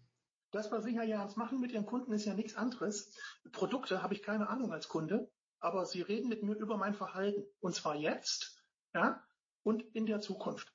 Das, 0.52 0.72
was 0.72 0.84
Sie, 0.84 0.96
Herr 0.96 1.06
Jans, 1.06 1.36
machen 1.36 1.60
mit 1.60 1.72
Ihren 1.72 1.86
Kunden, 1.86 2.12
ist 2.12 2.26
ja 2.26 2.34
nichts 2.34 2.56
anderes. 2.56 3.16
Produkte 3.52 4.02
habe 4.02 4.14
ich 4.14 4.24
keine 4.24 4.50
Ahnung 4.50 4.72
als 4.72 4.88
Kunde 4.88 5.32
aber 5.60 5.86
sie 5.86 6.02
reden 6.02 6.30
mit 6.30 6.44
mir 6.44 6.56
über 6.56 6.78
mein 6.78 6.94
Verhalten. 6.94 7.46
Und 7.60 7.76
zwar 7.76 7.96
jetzt, 7.96 8.64
ja, 8.94 9.24
und 9.64 9.84
in 9.94 10.06
der 10.06 10.22
Zukunft. 10.22 10.74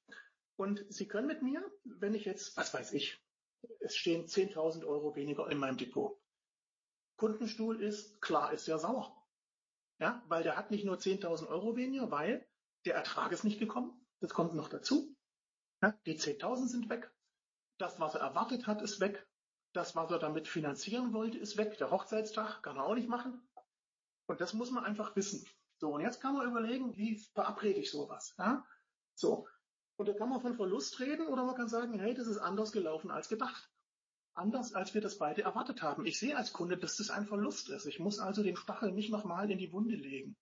Und 0.57 0.85
sie 0.88 1.09
können 1.09 1.26
mit 1.26 1.43
mir, 1.43 1.64
wenn 1.85 2.14
ich 2.14 2.25
jetzt, 2.25 2.57
was 2.57 2.73
weiß 2.73 2.93
ich, 2.93 3.21
es 3.81 3.97
stehen 3.97 4.26
10.000 4.26 4.85
Euro 4.85 5.17
weniger 5.17 5.50
in 5.50 5.59
meinem 5.59 5.79
Depot. 5.79 6.21
Kundenstuhl 7.16 7.80
ist, 7.80 8.21
klar, 8.21 8.52
ist 8.52 8.64
sehr 8.64 8.78
sauer. 8.78 9.16
Ja, 10.00 10.23
weil 10.28 10.42
der 10.42 10.56
hat 10.56 10.71
nicht 10.71 10.85
nur 10.85 10.97
10.000 10.97 11.49
Euro 11.49 11.76
weniger, 11.76 12.11
weil 12.11 12.47
der 12.85 12.94
Ertrag 12.94 13.33
ist 13.33 13.44
nicht 13.44 13.59
gekommen. 13.59 14.06
Das 14.21 14.35
kommt 14.35 14.54
noch 14.54 14.68
dazu. 14.68 15.14
Ja, 15.83 15.92
die 16.06 16.18
10.000 16.18 16.68
sind 16.68 16.88
weg. 16.88 17.12
Das, 17.78 18.00
was 18.00 18.14
er 18.14 18.21
erwartet 18.21 18.66
hat, 18.66 18.83
ist 18.83 19.00
weg. 19.00 19.26
Das, 19.73 19.97
was 19.97 20.11
er 20.11 20.18
damit 20.18 20.49
finanzieren 20.49 21.12
wollte, 21.12 21.38
ist 21.38 21.56
weg. 21.56 21.78
Der 21.78 21.90
Hochzeitstag 21.90 22.62
kann 22.62 22.76
er 22.76 22.85
auch 22.85 22.94
nicht 22.94 23.09
machen. 23.09 23.49
Und 24.26 24.40
das 24.40 24.54
muss 24.54 24.71
man 24.71 24.85
einfach 24.85 25.16
wissen. 25.16 25.47
So, 25.78 25.94
und 25.94 26.00
jetzt 26.00 26.21
kann 26.21 26.35
man 26.35 26.49
überlegen, 26.49 26.97
wie 26.97 27.18
verabrede 27.35 27.80
ich 27.80 27.90
sowas. 27.90 28.35
Ja? 28.38 28.64
So. 29.14 29.49
Und 29.97 30.09
da 30.09 30.12
kann 30.12 30.28
man 30.28 30.40
von 30.40 30.54
Verlust 30.54 30.99
reden 31.00 31.26
oder 31.26 31.44
man 31.44 31.56
kann 31.56 31.68
sagen, 31.68 31.99
hey, 31.99 32.14
das 32.14 32.26
ist 32.26 32.38
anders 32.38 32.73
gelaufen 32.73 33.11
als 33.11 33.28
gedacht. 33.28 33.71
Anders, 34.35 34.75
als 34.75 34.95
wir 34.95 35.00
das 35.00 35.19
beide 35.19 35.43
erwartet 35.43 35.83
haben. 35.83 36.07
Ich 36.07 36.19
sehe 36.19 36.37
als 36.37 36.53
Kunde, 36.53 36.76
dass 36.76 36.97
das 36.97 37.11
ein 37.11 37.26
Verlust 37.26 37.69
ist. 37.69 37.87
Ich 37.87 38.00
muss 38.00 38.19
also 38.19 38.43
den 38.43 38.57
Stachel 38.57 38.93
nicht 38.93 39.11
nochmal 39.11 39.50
in 39.50 39.59
die 39.59 39.73
Wunde 39.73 39.95
legen. 39.95 40.37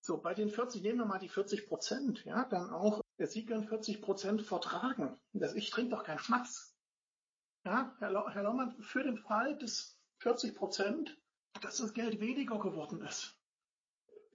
So, 0.00 0.18
bei 0.18 0.34
den 0.34 0.50
40, 0.50 0.82
nehmen 0.82 0.98
wir 0.98 1.06
mal 1.06 1.20
die 1.20 1.28
40 1.28 1.68
Prozent, 1.68 2.24
ja, 2.24 2.44
dann 2.44 2.70
auch, 2.70 3.02
Sie 3.18 3.46
können 3.46 3.68
40 3.68 4.02
Prozent 4.02 4.42
vertragen. 4.42 5.16
Das, 5.32 5.54
ich 5.54 5.70
trinke 5.70 5.92
doch 5.92 6.02
keinen 6.02 6.18
Schnaps. 6.18 6.74
Ja, 7.64 7.94
Herr, 8.00 8.34
Herr 8.34 8.42
Laumann, 8.42 8.82
für 8.82 9.04
den 9.04 9.18
Fall 9.18 9.56
des 9.58 9.96
40 10.18 10.56
Prozent 10.56 11.16
dass 11.60 11.78
das 11.78 11.92
Geld 11.92 12.20
weniger 12.20 12.58
geworden 12.58 13.02
ist. 13.02 13.38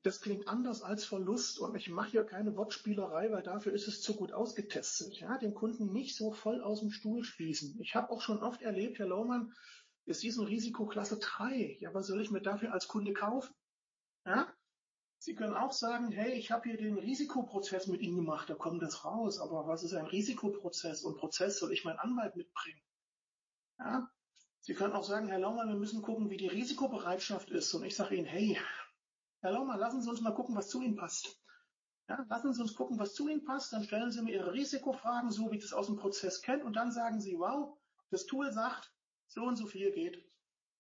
Das 0.07 0.21
klingt 0.21 0.47
anders 0.47 0.83
als 0.83 1.03
Verlust 1.03 1.59
und 1.59 1.75
ich 1.75 1.89
mache 1.89 2.11
hier 2.11 2.23
keine 2.23 2.55
Wortspielerei, 2.55 3.29
weil 3.29 3.43
dafür 3.43 3.73
ist 3.73 3.89
es 3.89 4.01
zu 4.01 4.15
gut 4.15 4.31
ausgetestet. 4.31 5.19
Ja, 5.19 5.37
den 5.37 5.53
Kunden 5.53 5.91
nicht 5.91 6.15
so 6.15 6.31
voll 6.31 6.61
aus 6.61 6.79
dem 6.79 6.91
Stuhl 6.91 7.25
schließen. 7.25 7.77
Ich 7.81 7.93
habe 7.93 8.09
auch 8.11 8.21
schon 8.21 8.41
oft 8.41 8.61
erlebt, 8.61 8.99
Herr 8.99 9.07
Lohmann, 9.07 9.53
ist 10.05 10.23
diesen 10.23 10.45
Risikoklasse 10.45 11.19
3. 11.19 11.75
Ja, 11.81 11.93
was 11.93 12.07
soll 12.07 12.21
ich 12.21 12.31
mir 12.31 12.41
dafür 12.41 12.71
als 12.71 12.87
Kunde 12.87 13.11
kaufen? 13.11 13.53
Ja? 14.25 14.47
Sie 15.17 15.35
können 15.35 15.55
auch 15.55 15.73
sagen, 15.73 16.09
hey, 16.09 16.31
ich 16.35 16.51
habe 16.51 16.69
hier 16.69 16.77
den 16.77 16.97
Risikoprozess 16.97 17.87
mit 17.87 17.99
Ihnen 17.99 18.15
gemacht, 18.15 18.49
da 18.49 18.55
kommt 18.55 18.81
das 18.83 19.03
raus. 19.03 19.39
Aber 19.39 19.67
was 19.67 19.83
ist 19.83 19.91
ein 19.91 20.05
Risikoprozess? 20.05 21.03
Und 21.03 21.17
Prozess 21.17 21.59
soll 21.59 21.73
ich 21.73 21.83
meinen 21.83 21.99
Anwalt 21.99 22.37
mitbringen? 22.37 22.81
Ja? 23.77 24.09
Sie 24.61 24.73
können 24.73 24.93
auch 24.93 25.03
sagen, 25.03 25.27
Herr 25.27 25.39
Laumann, 25.39 25.67
wir 25.67 25.75
müssen 25.75 26.01
gucken, 26.01 26.29
wie 26.29 26.37
die 26.37 26.47
Risikobereitschaft 26.47 27.49
ist. 27.49 27.73
Und 27.73 27.83
ich 27.83 27.97
sage 27.97 28.15
Ihnen, 28.15 28.25
hey, 28.25 28.57
Herr 29.41 29.51
Laumann, 29.51 29.79
lassen 29.79 30.01
Sie 30.01 30.09
uns 30.09 30.21
mal 30.21 30.33
gucken, 30.33 30.55
was 30.55 30.69
zu 30.69 30.81
Ihnen 30.81 30.95
passt. 30.95 31.39
Ja, 32.09 32.25
lassen 32.29 32.53
Sie 32.53 32.61
uns 32.61 32.75
gucken, 32.75 32.97
was 32.99 33.13
zu 33.13 33.27
Ihnen 33.27 33.43
passt. 33.43 33.71
Dann 33.71 33.83
stellen 33.83 34.11
Sie 34.11 34.21
mir 34.21 34.33
Ihre 34.33 34.53
Risikofragen, 34.53 35.29
so 35.29 35.51
wie 35.51 35.57
ich 35.57 35.63
das 35.63 35.73
aus 35.73 35.87
dem 35.87 35.97
Prozess 35.97 36.41
kenne. 36.41 36.63
Und 36.63 36.73
dann 36.73 36.91
sagen 36.91 37.19
Sie, 37.19 37.37
wow, 37.37 37.77
das 38.09 38.25
Tool 38.25 38.51
sagt, 38.51 38.93
so 39.27 39.43
und 39.43 39.57
so 39.57 39.67
viel 39.67 39.91
geht. 39.91 40.25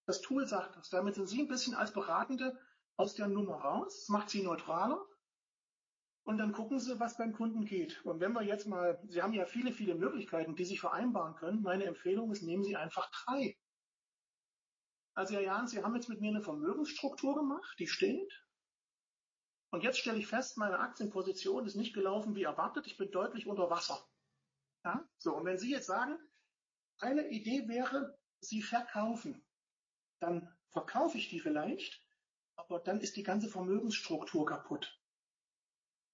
Das 0.05 0.21
Tool 0.21 0.47
sagt 0.47 0.77
das. 0.77 0.89
Damit 0.89 1.15
sind 1.15 1.27
Sie 1.27 1.41
ein 1.41 1.47
bisschen 1.47 1.75
als 1.75 1.91
Beratende 1.91 2.57
aus 2.95 3.13
der 3.13 3.27
Nummer 3.27 3.55
raus. 3.55 3.99
Das 3.99 4.09
macht 4.09 4.29
Sie 4.29 4.41
neutraler. 4.41 5.05
Und 6.23 6.39
dann 6.39 6.51
gucken 6.51 6.79
Sie, 6.79 6.99
was 6.99 7.17
beim 7.17 7.33
Kunden 7.33 7.65
geht. 7.65 8.03
Und 8.05 8.19
wenn 8.19 8.33
wir 8.33 8.41
jetzt 8.41 8.67
mal, 8.67 8.99
Sie 9.07 9.21
haben 9.21 9.33
ja 9.33 9.45
viele, 9.45 9.71
viele 9.71 9.95
Möglichkeiten, 9.95 10.55
die 10.55 10.65
Sie 10.65 10.77
vereinbaren 10.77 11.35
können. 11.35 11.61
Meine 11.61 11.85
Empfehlung 11.85 12.31
ist, 12.31 12.41
nehmen 12.41 12.63
Sie 12.63 12.75
einfach 12.75 13.09
drei. 13.11 13.57
Also 15.13 15.35
Herr 15.35 15.41
Jahn, 15.41 15.67
Sie 15.67 15.83
haben 15.83 15.95
jetzt 15.95 16.09
mit 16.09 16.21
mir 16.21 16.31
eine 16.31 16.41
Vermögensstruktur 16.41 17.35
gemacht, 17.35 17.75
die 17.79 17.87
steht. 17.87 18.31
Und 19.69 19.83
jetzt 19.83 19.99
stelle 19.99 20.17
ich 20.17 20.27
fest, 20.27 20.57
meine 20.57 20.79
Aktienposition 20.79 21.65
ist 21.65 21.75
nicht 21.75 21.93
gelaufen 21.93 22.35
wie 22.35 22.43
erwartet. 22.43 22.87
Ich 22.87 22.97
bin 22.97 23.11
deutlich 23.11 23.47
unter 23.47 23.69
Wasser. 23.69 24.07
Ja? 24.85 25.07
So, 25.17 25.35
und 25.35 25.45
wenn 25.45 25.57
Sie 25.57 25.71
jetzt 25.71 25.87
sagen, 25.87 26.17
eine 26.99 27.27
Idee 27.29 27.67
wäre, 27.67 28.17
Sie 28.39 28.61
verkaufen, 28.61 29.43
dann 30.19 30.55
verkaufe 30.69 31.17
ich 31.17 31.29
die 31.29 31.39
vielleicht, 31.39 32.03
aber 32.55 32.79
dann 32.79 33.01
ist 33.01 33.15
die 33.17 33.23
ganze 33.23 33.49
Vermögensstruktur 33.49 34.45
kaputt. 34.45 34.99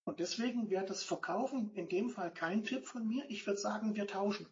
Und 0.05 0.19
deswegen 0.19 0.69
wäre 0.69 0.85
das 0.85 1.03
Verkaufen 1.03 1.73
in 1.75 1.87
dem 1.87 2.09
Fall 2.09 2.33
kein 2.33 2.63
Tipp 2.63 2.85
von 2.85 3.07
mir. 3.07 3.25
Ich 3.29 3.45
würde 3.47 3.59
sagen, 3.59 3.95
wir 3.95 4.07
tauschen. 4.07 4.51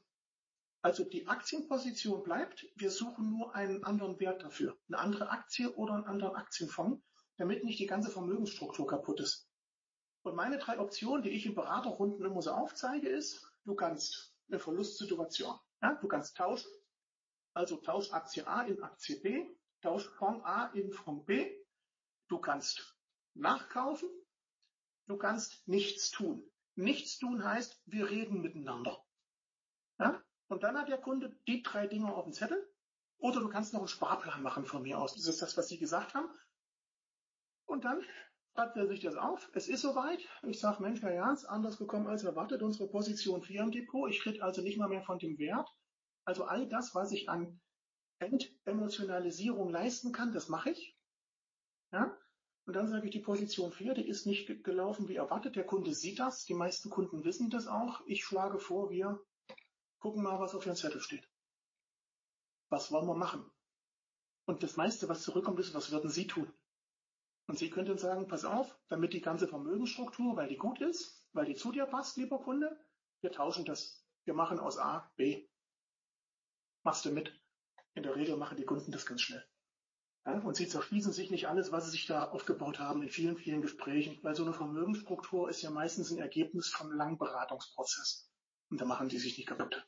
Also 0.82 1.04
die 1.04 1.28
Aktienposition 1.28 2.24
bleibt, 2.24 2.68
wir 2.76 2.90
suchen 2.90 3.30
nur 3.30 3.54
einen 3.54 3.84
anderen 3.84 4.20
Wert 4.20 4.44
dafür, 4.44 4.78
eine 4.88 4.98
andere 4.98 5.30
Aktie 5.30 5.72
oder 5.76 5.94
einen 5.94 6.06
anderen 6.06 6.36
Aktienfonds, 6.36 7.04
damit 7.42 7.64
nicht 7.64 7.80
die 7.80 7.88
ganze 7.88 8.12
Vermögensstruktur 8.12 8.86
kaputt 8.86 9.20
ist. 9.20 9.50
Und 10.24 10.36
meine 10.36 10.60
drei 10.60 10.80
Optionen, 10.80 11.24
die 11.24 11.32
ich 11.32 11.48
in 11.48 11.56
Beraterrunden 11.56 12.24
immer 12.24 12.42
so 12.44 12.52
aufzeige, 12.52 13.10
ist, 13.10 13.52
du 13.66 13.74
kannst 13.74 14.36
eine 14.48 14.60
Verlustsituation, 14.60 15.58
ja, 15.82 15.96
du 15.96 16.08
kannst 16.08 16.38
tauschen, 16.38 16.70
also 17.54 17.78
tausch 17.78 18.12
Aktie 18.14 18.46
A 18.46 18.62
in 18.62 18.84
Aktie 18.84 19.20
B, 19.20 19.48
tausch 19.82 20.08
Fonds 20.20 20.46
A 20.46 20.68
in 20.68 20.94
Fonds 20.94 21.26
B, 21.26 21.52
du 22.28 22.38
kannst 22.38 22.96
nachkaufen, 23.34 24.08
du 25.08 25.18
kannst 25.18 25.68
nichts 25.68 26.12
tun. 26.12 26.48
Nichts 26.76 27.18
tun 27.18 27.44
heißt, 27.44 27.82
wir 27.88 28.10
reden 28.10 28.42
miteinander. 28.42 29.04
Ja? 29.98 30.24
Und 30.48 30.62
dann 30.62 30.78
hat 30.78 30.90
der 30.90 31.00
Kunde 31.00 31.36
die 31.48 31.64
drei 31.64 31.88
Dinge 31.88 32.14
auf 32.14 32.26
dem 32.26 32.34
Zettel. 32.34 32.72
Oder 33.18 33.40
du 33.40 33.50
kannst 33.50 33.74
noch 33.74 33.82
einen 33.82 33.88
Sparplan 33.88 34.44
machen 34.44 34.66
von 34.66 34.84
mir 34.84 35.00
aus. 35.00 35.16
Das 35.16 35.26
ist 35.26 35.42
das, 35.42 35.58
was 35.58 35.68
Sie 35.68 35.80
gesagt 35.80 36.14
haben. 36.14 36.30
Und 37.72 37.86
dann 37.86 38.04
schreibt 38.54 38.76
er 38.76 38.86
sich 38.86 39.00
das 39.00 39.16
auf. 39.16 39.50
Es 39.54 39.70
ist 39.70 39.80
soweit. 39.80 40.20
Ich 40.44 40.60
sage, 40.60 40.84
Mensch, 40.84 41.02
Herr 41.02 41.14
Jans, 41.14 41.46
anders 41.46 41.78
gekommen 41.78 42.08
als 42.08 42.26
erwartet. 42.26 42.62
Unsere 42.62 42.90
Position 42.90 43.42
4 43.42 43.62
im 43.62 43.72
Depot. 43.72 44.10
Ich 44.10 44.20
kriege 44.20 44.44
also 44.44 44.62
nicht 44.62 44.78
mal 44.78 44.90
mehr 44.90 45.04
von 45.04 45.20
dem 45.20 45.38
Wert. 45.40 45.70
Also 46.26 46.44
all 46.44 46.68
das, 46.68 46.94
was 46.96 47.14
ich 47.14 47.30
an 47.30 47.62
Entemotionalisierung 48.20 49.70
leisten 49.70 50.12
kann, 50.12 50.34
das 50.34 50.50
mache 50.50 50.72
ich. 50.72 50.98
Ja? 51.94 52.14
Und 52.66 52.76
dann 52.76 52.90
sage 52.90 53.06
ich, 53.06 53.12
die 53.14 53.22
Position 53.22 53.72
4, 53.72 53.94
die 53.94 54.08
ist 54.08 54.26
nicht 54.26 54.66
gelaufen 54.66 55.08
wie 55.08 55.16
erwartet. 55.16 55.56
Der 55.56 55.66
Kunde 55.66 55.94
sieht 55.94 56.20
das. 56.20 56.44
Die 56.44 56.54
meisten 56.54 56.90
Kunden 56.90 57.24
wissen 57.24 57.50
das 57.50 57.68
auch. 57.68 58.02
Ich 58.06 58.26
schlage 58.26 58.60
vor, 58.60 58.90
wir 58.90 59.24
gucken 60.00 60.24
mal, 60.24 60.42
was 60.42 60.56
auf 60.56 60.66
Ihrem 60.66 60.76
Zettel 60.76 61.00
steht. 61.00 61.26
Was 62.68 62.92
wollen 62.92 63.08
wir 63.08 63.16
machen? 63.16 63.50
Und 64.46 64.62
das 64.62 64.76
meiste, 64.76 65.08
was 65.08 65.24
zurückkommt, 65.24 65.62
ist, 65.62 65.74
was 65.74 65.92
würden 65.92 66.10
Sie 66.10 66.28
tun? 66.28 66.52
Und 67.52 67.58
Sie 67.58 67.70
könnten 67.70 67.98
sagen, 67.98 68.30
pass 68.30 68.46
auf, 68.46 68.80
damit 68.88 69.12
die 69.12 69.20
ganze 69.20 69.46
Vermögensstruktur, 69.46 70.38
weil 70.38 70.48
die 70.48 70.56
gut 70.56 70.80
ist, 70.80 71.28
weil 71.34 71.46
die 71.46 71.54
zu 71.54 71.74
dir 71.74 71.86
passt, 71.86 72.16
lieber 72.16 72.40
Kunde, 72.40 72.80
wir 73.20 73.34
tauschen 73.34 73.66
das. 73.66 74.08
Wir 74.24 74.34
machen 74.34 74.58
aus 74.58 74.78
A 74.78 75.12
B. 75.18 75.50
Machst 76.84 77.04
du 77.04 77.12
mit? 77.12 77.38
In 77.94 78.04
der 78.04 78.16
Regel 78.16 78.38
machen 78.38 78.56
die 78.56 78.64
Kunden 78.64 78.94
das 78.94 79.06
ganz 79.06 79.20
schnell. 79.20 79.46
Ja, 80.26 80.40
und 80.40 80.56
sie 80.56 80.66
zerschließen 80.66 81.12
sich 81.12 81.30
nicht 81.30 81.50
alles, 81.50 81.74
was 81.74 81.84
sie 81.84 81.92
sich 81.92 82.06
da 82.06 82.30
aufgebaut 82.30 82.80
haben 82.80 83.04
in 83.04 83.10
vielen, 83.10 83.36
vielen 83.36 83.62
Gesprächen, 83.62 84.18
weil 84.24 84.34
so 84.34 84.46
eine 84.46 84.54
Vermögensstruktur 84.54 85.50
ist 85.50 85.62
ja 85.62 85.72
meistens 85.72 86.10
ein 86.10 86.20
Ergebnis 86.20 86.70
vom 86.70 86.90
langen 86.94 87.18
Beratungsprozess. 87.18 88.32
Und 88.70 88.80
da 88.80 88.86
machen 88.86 89.10
die 89.10 89.20
sich 89.20 89.38
nicht 89.38 89.48
kaputt. 89.48 89.86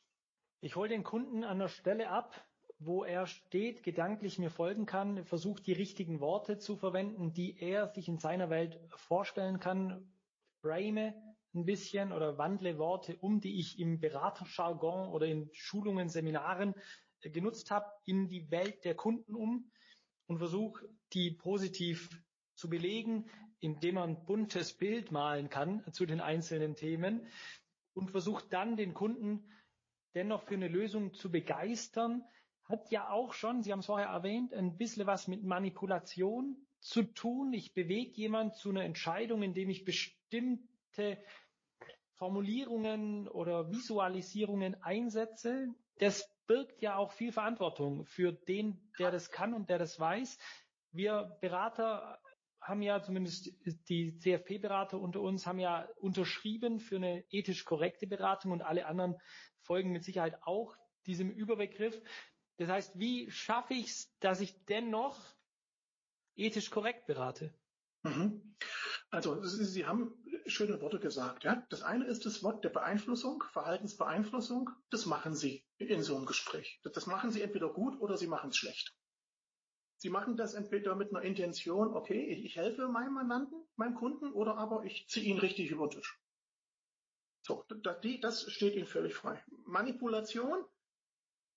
Ich 0.59 0.75
hole 0.75 0.89
den 0.89 1.05
Kunden 1.05 1.45
an 1.45 1.59
der 1.59 1.69
Stelle 1.69 2.09
ab, 2.09 2.45
wo 2.85 3.03
er 3.03 3.27
steht, 3.27 3.83
gedanklich 3.83 4.39
mir 4.39 4.49
folgen 4.49 4.85
kann, 4.85 5.25
versucht 5.25 5.67
die 5.67 5.73
richtigen 5.73 6.19
Worte 6.19 6.57
zu 6.57 6.75
verwenden, 6.75 7.33
die 7.33 7.59
er 7.59 7.87
sich 7.89 8.07
in 8.07 8.17
seiner 8.17 8.49
Welt 8.49 8.79
vorstellen 8.89 9.59
kann, 9.59 10.11
frame 10.61 11.13
ein 11.55 11.65
bisschen 11.65 12.11
oder 12.11 12.37
wandle 12.37 12.77
Worte 12.77 13.15
um, 13.17 13.39
die 13.39 13.59
ich 13.59 13.79
im 13.79 13.99
Beraterjargon 13.99 15.09
oder 15.09 15.27
in 15.27 15.49
Schulungen, 15.53 16.09
Seminaren 16.09 16.73
äh, 17.21 17.29
genutzt 17.29 17.71
habe, 17.71 17.85
in 18.05 18.27
die 18.27 18.49
Welt 18.49 18.83
der 18.85 18.95
Kunden 18.95 19.35
um 19.35 19.71
und 20.27 20.39
versuche, 20.39 20.87
die 21.13 21.31
positiv 21.31 22.09
zu 22.55 22.69
belegen, 22.69 23.29
indem 23.59 23.95
man 23.95 24.09
ein 24.09 24.25
buntes 24.25 24.73
Bild 24.73 25.11
malen 25.11 25.49
kann 25.49 25.83
zu 25.93 26.05
den 26.05 26.21
einzelnen 26.21 26.75
Themen 26.75 27.27
und 27.93 28.11
versucht 28.11 28.51
dann 28.51 28.75
den 28.75 28.93
Kunden 28.93 29.49
dennoch 30.15 30.43
für 30.43 30.55
eine 30.55 30.67
Lösung 30.67 31.13
zu 31.13 31.31
begeistern, 31.31 32.23
hat 32.65 32.91
ja 32.91 33.09
auch 33.09 33.33
schon, 33.33 33.61
Sie 33.61 33.71
haben 33.71 33.79
es 33.79 33.85
vorher 33.85 34.07
erwähnt, 34.07 34.53
ein 34.53 34.77
bisschen 34.77 35.05
was 35.05 35.27
mit 35.27 35.43
Manipulation 35.43 36.57
zu 36.79 37.03
tun. 37.03 37.53
Ich 37.53 37.73
bewege 37.73 38.11
jemand 38.11 38.55
zu 38.55 38.69
einer 38.69 38.83
Entscheidung, 38.83 39.43
indem 39.43 39.69
ich 39.69 39.85
bestimmte 39.85 41.17
Formulierungen 42.15 43.27
oder 43.27 43.69
Visualisierungen 43.71 44.81
einsetze. 44.81 45.73
Das 45.99 46.29
birgt 46.47 46.81
ja 46.81 46.95
auch 46.95 47.11
viel 47.11 47.31
Verantwortung 47.31 48.05
für 48.05 48.31
den, 48.31 48.79
der 48.99 49.11
das 49.11 49.31
kann 49.31 49.53
und 49.53 49.69
der 49.69 49.77
das 49.77 49.99
weiß. 49.99 50.37
Wir 50.91 51.37
Berater 51.41 52.19
haben 52.61 52.81
ja 52.81 53.01
zumindest 53.01 53.49
die 53.89 54.17
CFP-Berater 54.17 54.99
unter 54.99 55.21
uns 55.21 55.45
haben 55.45 55.59
ja 55.59 55.87
unterschrieben 55.99 56.79
für 56.79 56.95
eine 56.95 57.25
ethisch 57.29 57.65
korrekte 57.65 58.07
Beratung 58.07 58.51
und 58.51 58.61
alle 58.61 58.85
anderen 58.85 59.15
folgen 59.59 59.91
mit 59.91 60.03
Sicherheit 60.03 60.41
auch 60.43 60.75
diesem 61.05 61.29
Überbegriff. 61.29 62.01
Das 62.57 62.69
heißt, 62.69 62.99
wie 62.99 63.29
schaffe 63.31 63.73
ich 63.73 63.87
es, 63.87 64.17
dass 64.19 64.41
ich 64.41 64.65
dennoch 64.65 65.19
ethisch 66.35 66.69
korrekt 66.69 67.07
berate? 67.07 67.53
Mhm. 68.03 68.55
Also 69.09 69.43
Sie, 69.43 69.85
haben 69.85 70.23
schöne 70.45 70.81
Worte 70.81 70.99
gesagt. 70.99 71.43
Ja? 71.43 71.65
Das 71.69 71.83
eine 71.83 72.05
ist 72.05 72.25
das 72.25 72.43
Wort 72.43 72.63
der 72.63 72.69
Beeinflussung, 72.69 73.43
Verhaltensbeeinflussung. 73.51 74.69
Das 74.89 75.05
machen 75.05 75.35
Sie 75.35 75.65
in 75.77 76.03
so 76.03 76.15
einem 76.15 76.25
Gespräch. 76.25 76.81
Das 76.83 77.05
machen 77.07 77.31
Sie 77.31 77.41
entweder 77.41 77.69
gut 77.69 77.99
oder 77.99 78.17
Sie 78.17 78.27
machen 78.27 78.49
es 78.49 78.57
schlecht. 78.57 78.95
Sie 79.97 80.09
machen 80.09 80.35
das 80.35 80.53
entweder 80.53 80.95
mit 80.95 81.11
einer 81.11 81.21
Intention, 81.21 81.93
okay, 81.95 82.25
ich, 82.25 82.57
helfe 82.57 82.89
meinem 82.89 83.13
Mandanten, 83.13 83.65
meinem 83.77 83.95
Kunden, 83.95 84.33
oder 84.33 84.57
aber 84.57 84.83
ich 84.83 85.07
ziehe 85.07 85.25
ihn 85.25 85.39
richtig 85.39 85.71
über 85.71 85.87
den 85.87 86.01
Tisch. 86.01 86.19
So, 87.41 87.63
das 87.69 88.51
steht 88.51 88.75
Ihnen 88.75 88.85
völlig 88.85 89.13
frei. 89.13 89.41
Manipulation, 89.65 90.65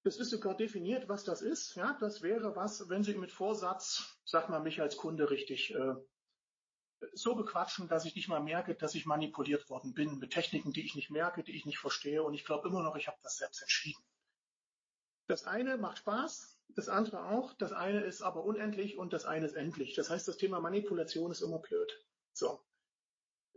das 0.07 0.19
ist 0.19 0.31
sogar 0.31 0.57
definiert, 0.57 1.09
was 1.09 1.25
das 1.25 1.43
ist. 1.43 1.75
Ja, 1.75 1.97
das 1.99 2.23
wäre 2.23 2.55
was, 2.55 2.89
wenn 2.89 3.03
Sie 3.03 3.17
mit 3.17 3.33
Vorsatz, 3.33 4.21
sag 4.25 4.49
mal, 4.49 4.61
mich 4.61 4.81
als 4.81 4.97
Kunde 4.97 5.31
richtig 5.31 5.75
äh, 5.75 5.97
so 7.13 7.35
bequatschen, 7.35 7.89
dass 7.89 8.05
ich 8.05 8.15
nicht 8.15 8.29
mal 8.29 8.41
merke, 8.41 8.77
dass 8.77 8.95
ich 8.95 9.05
manipuliert 9.05 9.69
worden 9.69 9.95
bin 9.95 10.21
mit 10.21 10.33
Techniken, 10.33 10.73
die 10.73 10.87
ich 10.87 10.95
nicht 10.95 11.11
merke, 11.11 11.43
die 11.43 11.57
ich 11.57 11.67
nicht 11.67 11.79
verstehe. 11.79 12.23
Und 12.23 12.35
ich 12.35 12.45
glaube 12.45 12.69
immer 12.69 12.85
noch, 12.85 12.95
ich 12.95 13.09
habe 13.09 13.19
das 13.25 13.37
selbst 13.37 13.61
entschieden. 13.61 14.01
Das 15.27 15.43
eine 15.43 15.77
macht 15.77 15.99
Spaß, 15.99 16.57
das 16.69 16.89
andere 16.89 17.25
auch. 17.25 17.55
Das 17.55 17.73
eine 17.73 18.05
ist 18.05 18.23
aber 18.23 18.45
unendlich 18.45 18.97
und 18.99 19.13
das 19.13 19.25
eine 19.25 19.47
ist 19.47 19.57
endlich. 19.57 19.97
Das 19.97 20.09
heißt, 20.09 20.29
das 20.29 20.37
Thema 20.37 20.61
Manipulation 20.61 21.33
ist 21.33 21.41
immer 21.41 21.59
blöd. 21.59 21.93
So. 22.33 22.65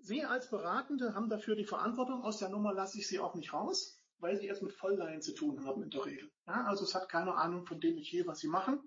Sie 0.02 0.24
als 0.26 0.50
Beratende 0.50 1.14
haben 1.14 1.30
dafür 1.30 1.56
die 1.56 1.66
Verantwortung. 1.66 2.24
Aus 2.24 2.40
der 2.40 2.50
Nummer 2.50 2.74
lasse 2.74 2.98
ich 2.98 3.08
Sie 3.08 3.20
auch 3.20 3.36
nicht 3.36 3.54
raus, 3.54 3.99
weil 4.20 4.38
Sie 4.38 4.48
erst 4.48 4.62
mit 4.62 4.74
Vollleihen 4.74 5.22
zu 5.22 5.34
tun 5.34 5.66
haben 5.66 5.84
in 5.84 5.90
der 5.90 6.06
Regel. 6.06 6.32
Ja, 6.46 6.66
also 6.66 6.84
es 6.84 6.94
hat 6.96 7.10
keine 7.10 7.36
Ahnung 7.36 7.66
von 7.66 7.80
dem 7.80 7.98
hier, 7.98 8.28
was 8.28 8.40
Sie 8.40 8.48
machen. 8.48 8.80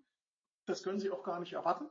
Das 0.67 0.83
können 0.83 1.01
Sie 1.01 1.11
auch 1.11 1.25
gar 1.25 1.41
nicht 1.41 1.53
erwarten. 1.53 1.91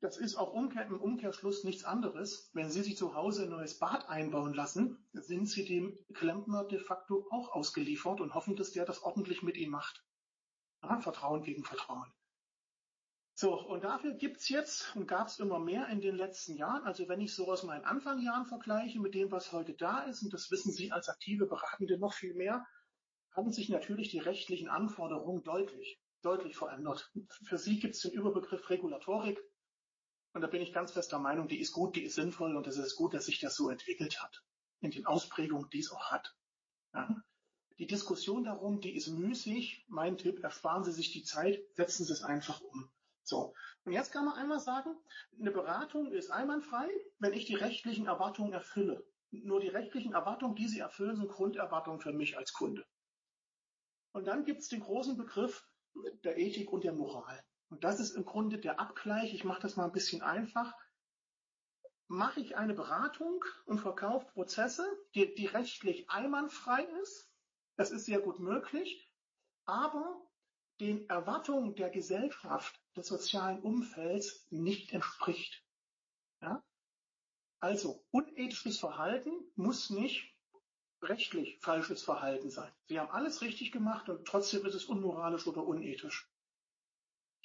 Das 0.00 0.16
ist 0.16 0.36
auch 0.36 0.54
Umkehr, 0.54 0.86
im 0.86 0.98
Umkehrschluss 0.98 1.62
nichts 1.62 1.84
anderes. 1.84 2.50
Wenn 2.54 2.70
Sie 2.70 2.82
sich 2.82 2.96
zu 2.96 3.14
Hause 3.14 3.42
ein 3.42 3.50
neues 3.50 3.78
Bad 3.78 4.08
einbauen 4.08 4.54
lassen, 4.54 5.06
sind 5.12 5.46
Sie 5.46 5.66
dem 5.66 5.98
Klempner 6.14 6.64
de 6.64 6.78
facto 6.78 7.26
auch 7.30 7.50
ausgeliefert 7.52 8.20
und 8.20 8.34
hoffen, 8.34 8.56
dass 8.56 8.72
der 8.72 8.86
das 8.86 9.02
ordentlich 9.02 9.42
mit 9.42 9.58
Ihnen 9.58 9.72
macht. 9.72 10.02
Ja, 10.82 10.98
Vertrauen 11.00 11.42
gegen 11.42 11.64
Vertrauen. 11.64 12.10
So, 13.34 13.58
und 13.58 13.84
dafür 13.84 14.12
gibt's 14.12 14.48
jetzt 14.48 14.94
und 14.96 15.06
gab's 15.06 15.38
immer 15.38 15.58
mehr 15.58 15.88
in 15.88 16.00
den 16.00 16.16
letzten 16.16 16.56
Jahren. 16.56 16.84
Also 16.84 17.08
wenn 17.08 17.20
ich 17.20 17.34
so 17.34 17.50
aus 17.50 17.62
meinen 17.62 17.84
Anfangsjahren 17.84 18.46
vergleiche 18.46 19.00
mit 19.00 19.14
dem, 19.14 19.30
was 19.30 19.52
heute 19.52 19.74
da 19.74 20.00
ist, 20.02 20.22
und 20.22 20.32
das 20.32 20.50
wissen 20.50 20.72
Sie 20.72 20.92
als 20.92 21.08
aktive 21.08 21.46
Beratende 21.46 21.98
noch 21.98 22.12
viel 22.12 22.34
mehr, 22.34 22.66
haben 23.32 23.52
sich 23.52 23.68
natürlich 23.68 24.10
die 24.10 24.18
rechtlichen 24.18 24.68
Anforderungen 24.68 25.42
deutlich, 25.42 26.00
deutlich 26.22 26.56
verändert. 26.56 27.10
Für 27.44 27.56
Sie 27.56 27.78
gibt's 27.78 28.00
den 28.00 28.12
Überbegriff 28.12 28.68
Regulatorik. 28.68 29.38
Und 30.32 30.42
da 30.42 30.46
bin 30.46 30.62
ich 30.62 30.72
ganz 30.72 30.92
fester 30.92 31.18
Meinung, 31.18 31.48
die 31.48 31.60
ist 31.60 31.72
gut, 31.72 31.96
die 31.96 32.02
ist 32.02 32.14
sinnvoll 32.14 32.56
und 32.56 32.66
es 32.66 32.76
ist 32.76 32.96
gut, 32.96 33.14
dass 33.14 33.26
sich 33.26 33.40
das 33.40 33.56
so 33.56 33.70
entwickelt 33.70 34.22
hat. 34.22 34.42
In 34.80 34.90
den 34.90 35.06
Ausprägungen, 35.06 35.68
die 35.70 35.80
es 35.80 35.90
auch 35.90 36.10
hat. 36.10 36.36
Ja. 36.92 37.22
Die 37.78 37.86
Diskussion 37.86 38.44
darum, 38.44 38.80
die 38.80 38.94
ist 38.94 39.08
müßig. 39.08 39.86
Mein 39.88 40.18
Tipp, 40.18 40.44
ersparen 40.44 40.84
Sie 40.84 40.92
sich 40.92 41.12
die 41.12 41.22
Zeit, 41.22 41.58
setzen 41.74 42.04
Sie 42.04 42.12
es 42.12 42.22
einfach 42.22 42.60
um. 42.60 42.90
So. 43.30 43.54
Und 43.84 43.92
jetzt 43.92 44.12
kann 44.12 44.24
man 44.24 44.34
einmal 44.34 44.58
sagen, 44.58 44.94
eine 45.38 45.52
Beratung 45.52 46.12
ist 46.12 46.30
einwandfrei, 46.30 46.88
wenn 47.20 47.32
ich 47.32 47.46
die 47.46 47.54
rechtlichen 47.54 48.06
Erwartungen 48.06 48.52
erfülle. 48.52 49.06
Nur 49.30 49.60
die 49.60 49.68
rechtlichen 49.68 50.12
Erwartungen, 50.12 50.56
die 50.56 50.66
Sie 50.66 50.80
erfüllen, 50.80 51.16
sind 51.16 51.28
Grunderwartungen 51.28 52.00
für 52.00 52.12
mich 52.12 52.36
als 52.36 52.52
Kunde. 52.52 52.84
Und 54.12 54.26
dann 54.26 54.44
gibt 54.44 54.60
es 54.60 54.68
den 54.68 54.80
großen 54.80 55.16
Begriff 55.16 55.64
der 56.24 56.36
Ethik 56.38 56.72
und 56.72 56.82
der 56.82 56.92
Moral. 56.92 57.40
Und 57.68 57.84
das 57.84 58.00
ist 58.00 58.16
im 58.16 58.24
Grunde 58.24 58.58
der 58.58 58.80
Abgleich. 58.80 59.32
Ich 59.32 59.44
mache 59.44 59.62
das 59.62 59.76
mal 59.76 59.84
ein 59.84 59.92
bisschen 59.92 60.22
einfach. 60.22 60.74
Mache 62.08 62.40
ich 62.40 62.56
eine 62.56 62.74
Beratung 62.74 63.44
und 63.66 63.78
verkaufe 63.78 64.26
Prozesse, 64.32 64.84
die, 65.14 65.32
die 65.36 65.46
rechtlich 65.46 66.10
einwandfrei 66.10 66.82
ist, 67.02 67.30
das 67.76 67.92
ist 67.92 68.06
sehr 68.06 68.20
gut 68.20 68.40
möglich, 68.40 69.08
aber 69.64 70.20
den 70.80 71.08
Erwartungen 71.08 71.74
der 71.74 71.90
Gesellschaft, 71.90 72.80
des 72.96 73.06
sozialen 73.06 73.60
Umfelds 73.60 74.46
nicht 74.50 74.92
entspricht. 74.92 75.62
Ja? 76.40 76.64
Also 77.60 78.04
unethisches 78.10 78.78
Verhalten 78.78 79.30
muss 79.54 79.90
nicht 79.90 80.34
rechtlich 81.02 81.58
falsches 81.60 82.02
Verhalten 82.02 82.50
sein. 82.50 82.72
Sie 82.86 82.98
haben 82.98 83.10
alles 83.10 83.42
richtig 83.42 83.72
gemacht 83.72 84.08
und 84.08 84.26
trotzdem 84.26 84.64
ist 84.66 84.74
es 84.74 84.86
unmoralisch 84.86 85.46
oder 85.46 85.64
unethisch. 85.64 86.30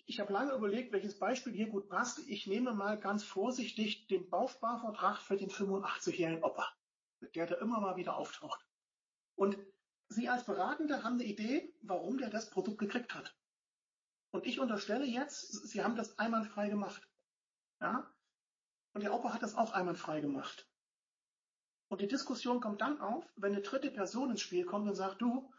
Ich 0.07 0.19
habe 0.19 0.33
lange 0.33 0.53
überlegt, 0.53 0.91
welches 0.91 1.17
Beispiel 1.17 1.53
hier 1.53 1.67
gut 1.67 1.89
passt. 1.89 2.19
Ich 2.27 2.47
nehme 2.47 2.73
mal 2.73 2.99
ganz 2.99 3.23
vorsichtig 3.23 4.07
den 4.07 4.29
Bausparvertrag 4.29 5.19
für 5.19 5.35
den 5.35 5.49
85-jährigen 5.49 6.43
Opa, 6.43 6.67
der 7.33 7.47
da 7.47 7.55
immer 7.55 7.79
mal 7.79 7.95
wieder 7.95 8.15
auftaucht. 8.15 8.63
Und 9.35 9.57
Sie 10.09 10.29
als 10.29 10.45
Beratende 10.45 11.03
haben 11.03 11.15
eine 11.15 11.25
Idee, 11.25 11.73
warum 11.81 12.17
der 12.17 12.29
das 12.29 12.49
Produkt 12.49 12.77
gekriegt 12.77 13.13
hat. 13.13 13.35
Und 14.31 14.45
ich 14.45 14.59
unterstelle 14.59 15.05
jetzt, 15.05 15.67
Sie 15.67 15.83
haben 15.83 15.95
das 15.95 16.19
einwandfrei 16.19 16.69
gemacht. 16.69 17.07
Ja? 17.79 18.13
Und 18.93 19.01
der 19.01 19.13
Opa 19.13 19.33
hat 19.33 19.43
das 19.43 19.55
auch 19.55 19.71
einwandfrei 19.71 20.21
gemacht. 20.21 20.69
Und 21.87 22.01
die 22.01 22.07
Diskussion 22.07 22.61
kommt 22.61 22.81
dann 22.81 22.99
auf, 22.99 23.25
wenn 23.35 23.53
eine 23.53 23.61
dritte 23.61 23.91
Person 23.91 24.31
ins 24.31 24.41
Spiel 24.41 24.65
kommt 24.65 24.87
und 24.87 24.95
sagt, 24.95 25.21
du, 25.21 25.51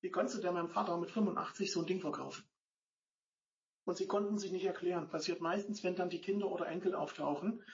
wie 0.00 0.10
konntest 0.10 0.38
du 0.38 0.42
denn 0.42 0.54
meinem 0.54 0.70
Vater 0.70 0.96
mit 0.96 1.10
85 1.10 1.72
so 1.72 1.80
ein 1.80 1.86
Ding 1.86 2.00
verkaufen? 2.00 2.44
Und 3.84 3.96
sie 3.96 4.06
konnten 4.06 4.38
sich 4.38 4.52
nicht 4.52 4.64
erklären. 4.64 5.08
Passiert 5.08 5.40
meistens, 5.40 5.82
wenn 5.82 5.96
dann 5.96 6.10
die 6.10 6.20
Kinder 6.20 6.50
oder 6.50 6.66
Enkel 6.66 6.94
auftauchen. 6.94 7.64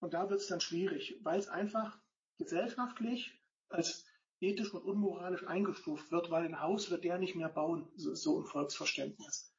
Und 0.00 0.14
da 0.14 0.30
wird 0.30 0.40
es 0.40 0.46
dann 0.46 0.60
schwierig, 0.60 1.18
weil 1.22 1.38
es 1.38 1.48
einfach 1.48 1.98
gesellschaftlich 2.38 3.40
als 3.68 4.04
ethisch 4.44 4.72
und 4.74 4.84
unmoralisch 4.84 5.46
eingestuft 5.46 6.10
wird, 6.10 6.30
weil 6.30 6.44
ein 6.44 6.60
Haus 6.60 6.90
wird 6.90 7.04
der 7.04 7.18
nicht 7.18 7.34
mehr 7.34 7.48
bauen, 7.48 7.88
so, 7.96 8.14
so 8.14 8.38
im 8.38 8.46
Volksverständnis. 8.46 9.52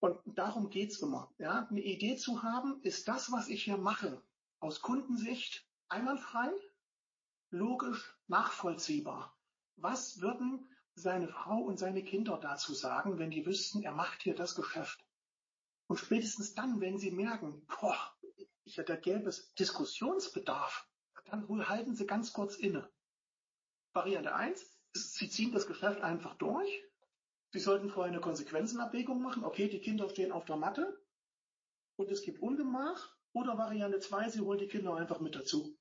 Und 0.00 0.18
darum 0.26 0.68
geht's 0.70 1.00
immer. 1.00 1.32
Ja? 1.38 1.68
Eine 1.70 1.80
Idee 1.80 2.16
zu 2.16 2.42
haben, 2.42 2.80
ist 2.82 3.06
das, 3.06 3.30
was 3.30 3.48
ich 3.48 3.62
hier 3.62 3.76
mache, 3.76 4.20
aus 4.58 4.80
Kundensicht 4.80 5.64
einwandfrei, 5.88 6.50
logisch, 7.50 8.16
nachvollziehbar. 8.26 9.36
Was 9.76 10.20
würden 10.20 10.66
seine 10.94 11.28
Frau 11.28 11.58
und 11.58 11.78
seine 11.78 12.02
Kinder 12.02 12.38
dazu 12.38 12.74
sagen, 12.74 13.18
wenn 13.18 13.30
die 13.30 13.46
wüssten, 13.46 13.82
er 13.82 13.92
macht 13.92 14.22
hier 14.22 14.34
das 14.34 14.54
Geschäft? 14.54 15.04
Und 15.86 15.98
spätestens 15.98 16.54
dann, 16.54 16.80
wenn 16.80 16.98
sie 16.98 17.10
merken, 17.10 17.66
boah, 17.80 17.96
ich, 18.64 18.74
da 18.74 18.96
gäbe 18.96 19.28
es 19.28 19.54
Diskussionsbedarf, 19.54 20.88
dann 21.26 21.68
halten 21.68 21.94
sie 21.94 22.06
ganz 22.06 22.32
kurz 22.32 22.56
inne. 22.56 22.90
Variante 23.94 24.34
1, 24.34 24.64
Sie 24.94 25.28
ziehen 25.28 25.52
das 25.52 25.66
Geschäft 25.66 26.00
einfach 26.00 26.34
durch. 26.36 26.82
Sie 27.52 27.60
sollten 27.60 27.90
vorher 27.90 28.12
eine 28.12 28.20
Konsequenzenabwägung 28.20 29.20
machen. 29.20 29.44
Okay, 29.44 29.68
die 29.68 29.80
Kinder 29.80 30.08
stehen 30.08 30.32
auf 30.32 30.44
der 30.46 30.56
Matte 30.56 30.98
und 31.96 32.10
es 32.10 32.22
gibt 32.22 32.40
Ungemach. 32.40 33.14
Oder 33.34 33.56
Variante 33.56 33.98
2, 33.98 34.28
Sie 34.28 34.40
holen 34.40 34.58
die 34.58 34.68
Kinder 34.68 34.94
einfach 34.94 35.20
mit 35.20 35.34
dazu. 35.34 35.78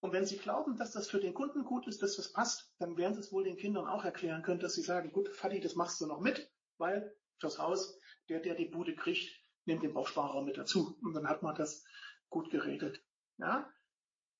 Und 0.00 0.12
wenn 0.12 0.24
Sie 0.24 0.38
glauben, 0.38 0.76
dass 0.76 0.92
das 0.92 1.08
für 1.08 1.20
den 1.20 1.34
Kunden 1.34 1.64
gut 1.64 1.86
ist, 1.86 2.02
dass 2.02 2.16
das 2.16 2.32
passt, 2.32 2.74
dann 2.78 2.96
werden 2.96 3.14
Sie 3.14 3.20
es 3.20 3.32
wohl 3.32 3.44
den 3.44 3.56
Kindern 3.56 3.86
auch 3.86 4.04
erklären 4.04 4.42
können, 4.42 4.60
dass 4.60 4.74
Sie 4.74 4.82
sagen, 4.82 5.12
gut, 5.12 5.28
Fadi, 5.28 5.60
das 5.60 5.74
machst 5.74 6.00
du 6.00 6.06
noch 6.06 6.20
mit, 6.20 6.50
weil 6.78 7.14
fürs 7.38 7.58
Haus, 7.58 7.98
der, 8.28 8.40
der 8.40 8.54
die 8.54 8.66
Bude 8.66 8.94
kriegt, 8.94 9.38
nimmt 9.66 9.82
den 9.82 9.92
Bausparer 9.92 10.42
mit 10.42 10.56
dazu. 10.56 10.98
Und 11.02 11.14
dann 11.14 11.28
hat 11.28 11.42
man 11.42 11.54
das 11.54 11.84
gut 12.30 12.50
geregelt. 12.50 13.04
Ja? 13.38 13.70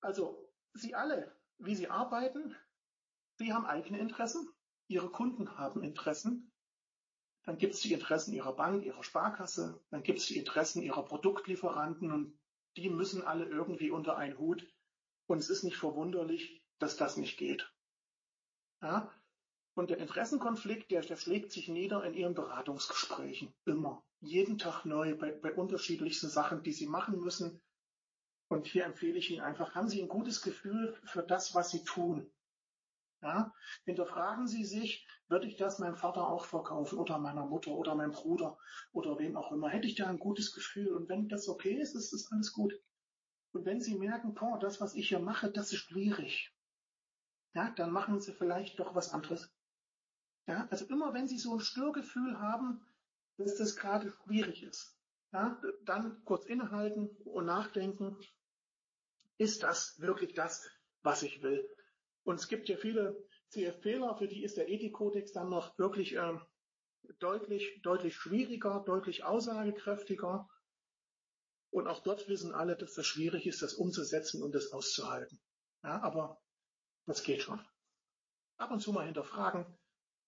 Also, 0.01 0.51
Sie 0.73 0.95
alle, 0.95 1.35
wie 1.57 1.75
Sie 1.75 1.89
arbeiten, 1.89 2.55
Sie 3.37 3.53
haben 3.53 3.65
eigene 3.65 3.99
Interessen, 3.99 4.49
Ihre 4.87 5.09
Kunden 5.09 5.57
haben 5.57 5.83
Interessen, 5.83 6.51
dann 7.47 7.57
gibt 7.57 7.75
es 7.75 7.81
die 7.81 7.93
Interessen 7.93 8.33
Ihrer 8.33 8.53
Bank, 8.53 8.83
Ihrer 8.83 9.03
Sparkasse, 9.03 9.81
dann 9.89 10.03
gibt 10.03 10.19
es 10.19 10.25
die 10.25 10.37
Interessen 10.37 10.81
Ihrer 10.81 11.05
Produktlieferanten 11.05 12.11
und 12.11 12.37
die 12.75 12.89
müssen 12.89 13.23
alle 13.23 13.45
irgendwie 13.45 13.89
unter 13.89 14.17
einen 14.17 14.37
Hut. 14.37 14.67
Und 15.27 15.39
es 15.39 15.49
ist 15.49 15.63
nicht 15.63 15.77
verwunderlich, 15.77 16.63
dass 16.79 16.97
das 16.97 17.17
nicht 17.17 17.37
geht. 17.37 17.71
Ja? 18.81 19.11
Und 19.75 19.89
der 19.89 19.99
Interessenkonflikt, 19.99 20.91
der, 20.91 21.01
der 21.01 21.15
schlägt 21.15 21.51
sich 21.51 21.69
nieder 21.69 22.03
in 22.03 22.13
Ihren 22.13 22.33
Beratungsgesprächen. 22.33 23.53
Immer. 23.65 24.03
Jeden 24.19 24.57
Tag 24.57 24.85
neu, 24.85 25.15
bei, 25.15 25.31
bei 25.31 25.53
unterschiedlichsten 25.53 26.29
Sachen, 26.29 26.63
die 26.63 26.73
Sie 26.73 26.87
machen 26.87 27.19
müssen. 27.19 27.61
Und 28.49 28.67
hier 28.67 28.85
empfehle 28.85 29.19
ich 29.19 29.29
Ihnen 29.29 29.41
einfach, 29.41 29.75
haben 29.75 29.87
Sie 29.87 30.01
ein 30.01 30.09
gutes 30.09 30.41
Gefühl 30.41 30.99
für 31.03 31.21
das, 31.21 31.53
was 31.53 31.71
Sie 31.71 31.83
tun. 31.83 32.29
Ja? 33.21 33.53
Hinterfragen 33.85 34.47
Sie 34.47 34.63
sich, 34.63 35.07
würde 35.27 35.47
ich 35.47 35.57
das 35.57 35.79
meinem 35.79 35.95
Vater 35.95 36.27
auch 36.27 36.45
verkaufen 36.45 36.99
oder 36.99 37.17
meiner 37.17 37.45
Mutter 37.45 37.71
oder 37.71 37.95
meinem 37.95 38.11
Bruder 38.11 38.57
oder 38.91 39.17
wem 39.19 39.35
auch 39.35 39.51
immer? 39.51 39.69
Hätte 39.69 39.87
ich 39.87 39.95
da 39.95 40.07
ein 40.07 40.19
gutes 40.19 40.53
Gefühl? 40.53 40.93
Und 40.95 41.09
wenn 41.09 41.27
das 41.27 41.47
okay 41.47 41.79
ist, 41.79 41.95
ist 41.95 42.13
das 42.13 42.31
alles 42.31 42.53
gut. 42.53 42.73
Und 43.53 43.65
wenn 43.65 43.81
Sie 43.81 43.97
merken, 43.97 44.33
boah, 44.33 44.59
das, 44.59 44.81
was 44.81 44.95
ich 44.95 45.09
hier 45.09 45.19
mache, 45.19 45.51
das 45.51 45.73
ist 45.73 45.79
schwierig, 45.79 46.53
ja, 47.53 47.71
dann 47.71 47.91
machen 47.91 48.19
Sie 48.19 48.33
vielleicht 48.33 48.79
doch 48.79 48.93
was 48.93 49.13
anderes. 49.13 49.51
Ja, 50.45 50.67
also 50.69 50.85
immer 50.85 51.13
wenn 51.13 51.27
Sie 51.27 51.39
so 51.39 51.55
ein 51.55 51.59
Störgefühl 51.59 52.39
haben, 52.39 52.85
dass 53.37 53.55
das 53.55 53.75
gerade 53.75 54.11
schwierig 54.23 54.63
ist, 54.63 54.97
ja, 55.33 55.59
dann 55.85 56.23
kurz 56.23 56.45
innehalten 56.45 57.09
und 57.25 57.45
nachdenken, 57.45 58.17
ist 59.37 59.63
das 59.63 59.99
wirklich 59.99 60.33
das, 60.33 60.69
was 61.03 61.23
ich 61.23 61.41
will? 61.41 61.67
Und 62.27 62.41
es 62.41 62.49
gibt 62.49 62.67
ja 62.67 62.75
viele 62.75 63.25
CFPler, 63.51 64.17
für 64.17 64.27
die 64.27 64.43
ist 64.43 64.57
der 64.57 64.67
Ethikkodex 64.67 65.31
dann 65.31 65.49
noch 65.49 65.79
wirklich 65.79 66.17
äh, 66.17 66.37
deutlich, 67.19 67.79
deutlich 67.83 68.15
schwieriger, 68.15 68.83
deutlich 68.85 69.23
aussagekräftiger. 69.23 70.49
Und 71.69 71.87
auch 71.87 72.03
dort 72.03 72.27
wissen 72.27 72.53
alle, 72.53 72.75
dass 72.75 72.95
das 72.95 73.07
schwierig 73.07 73.47
ist, 73.47 73.61
das 73.61 73.75
umzusetzen 73.75 74.43
und 74.43 74.53
das 74.53 74.73
auszuhalten. 74.73 75.39
Ja, 75.83 76.01
aber 76.01 76.41
das 77.05 77.23
geht 77.23 77.43
schon. 77.43 77.65
Ab 78.57 78.71
und 78.71 78.81
zu 78.81 78.91
mal 78.91 79.05
hinterfragen, 79.05 79.65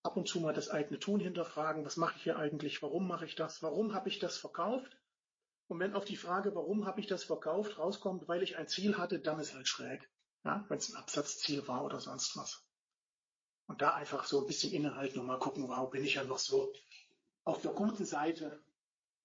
ab 0.02 0.16
und 0.16 0.30
zu 0.30 0.40
mal 0.40 0.54
das 0.54 0.70
eigene 0.70 1.00
Tun 1.00 1.20
hinterfragen. 1.20 1.84
Was 1.84 1.98
mache 1.98 2.16
ich 2.16 2.24
hier 2.24 2.38
eigentlich? 2.38 2.82
Warum 2.82 3.10
mache 3.10 3.26
ich 3.26 3.36
das? 3.36 3.62
Warum 3.62 3.94
habe 3.94 4.08
ich 4.08 4.20
das 4.20 4.38
verkauft? 4.38 4.98
Und 5.68 5.82
wenn 5.82 5.96
auf 5.96 6.06
die 6.06 6.16
Frage, 6.16 6.56
warum 6.56 6.86
habe 6.86 7.02
ich 7.02 7.08
das 7.08 7.26
verkauft, 7.26 7.78
rauskommt, 7.78 8.30
weil 8.30 8.42
ich 8.42 8.56
ein 8.56 8.70
Ziel 8.70 8.98
hatte, 8.98 9.20
dann 9.20 9.42
ist 9.42 9.54
halt 9.54 9.68
schräg. 9.68 10.10
Ja, 10.46 10.66
wenn 10.70 10.78
es 10.78 10.90
ein 10.90 10.96
Absatzziel 10.96 11.68
war 11.68 11.84
oder 11.84 12.00
sonst 12.00 12.36
was. 12.38 12.66
Und 13.68 13.82
da 13.82 13.94
einfach 13.94 14.26
so 14.26 14.42
ein 14.42 14.48
bisschen 14.48 14.74
innehalten 14.74 15.20
und 15.20 15.28
mal 15.28 15.38
gucken, 15.38 15.68
wow, 15.68 15.90
bin 15.90 16.04
ich 16.04 16.16
ja 16.16 16.24
noch 16.24 16.40
so 16.40 16.74
auf 17.44 17.62
der 17.62 17.72
guten 17.72 18.06
Seite 18.06 18.64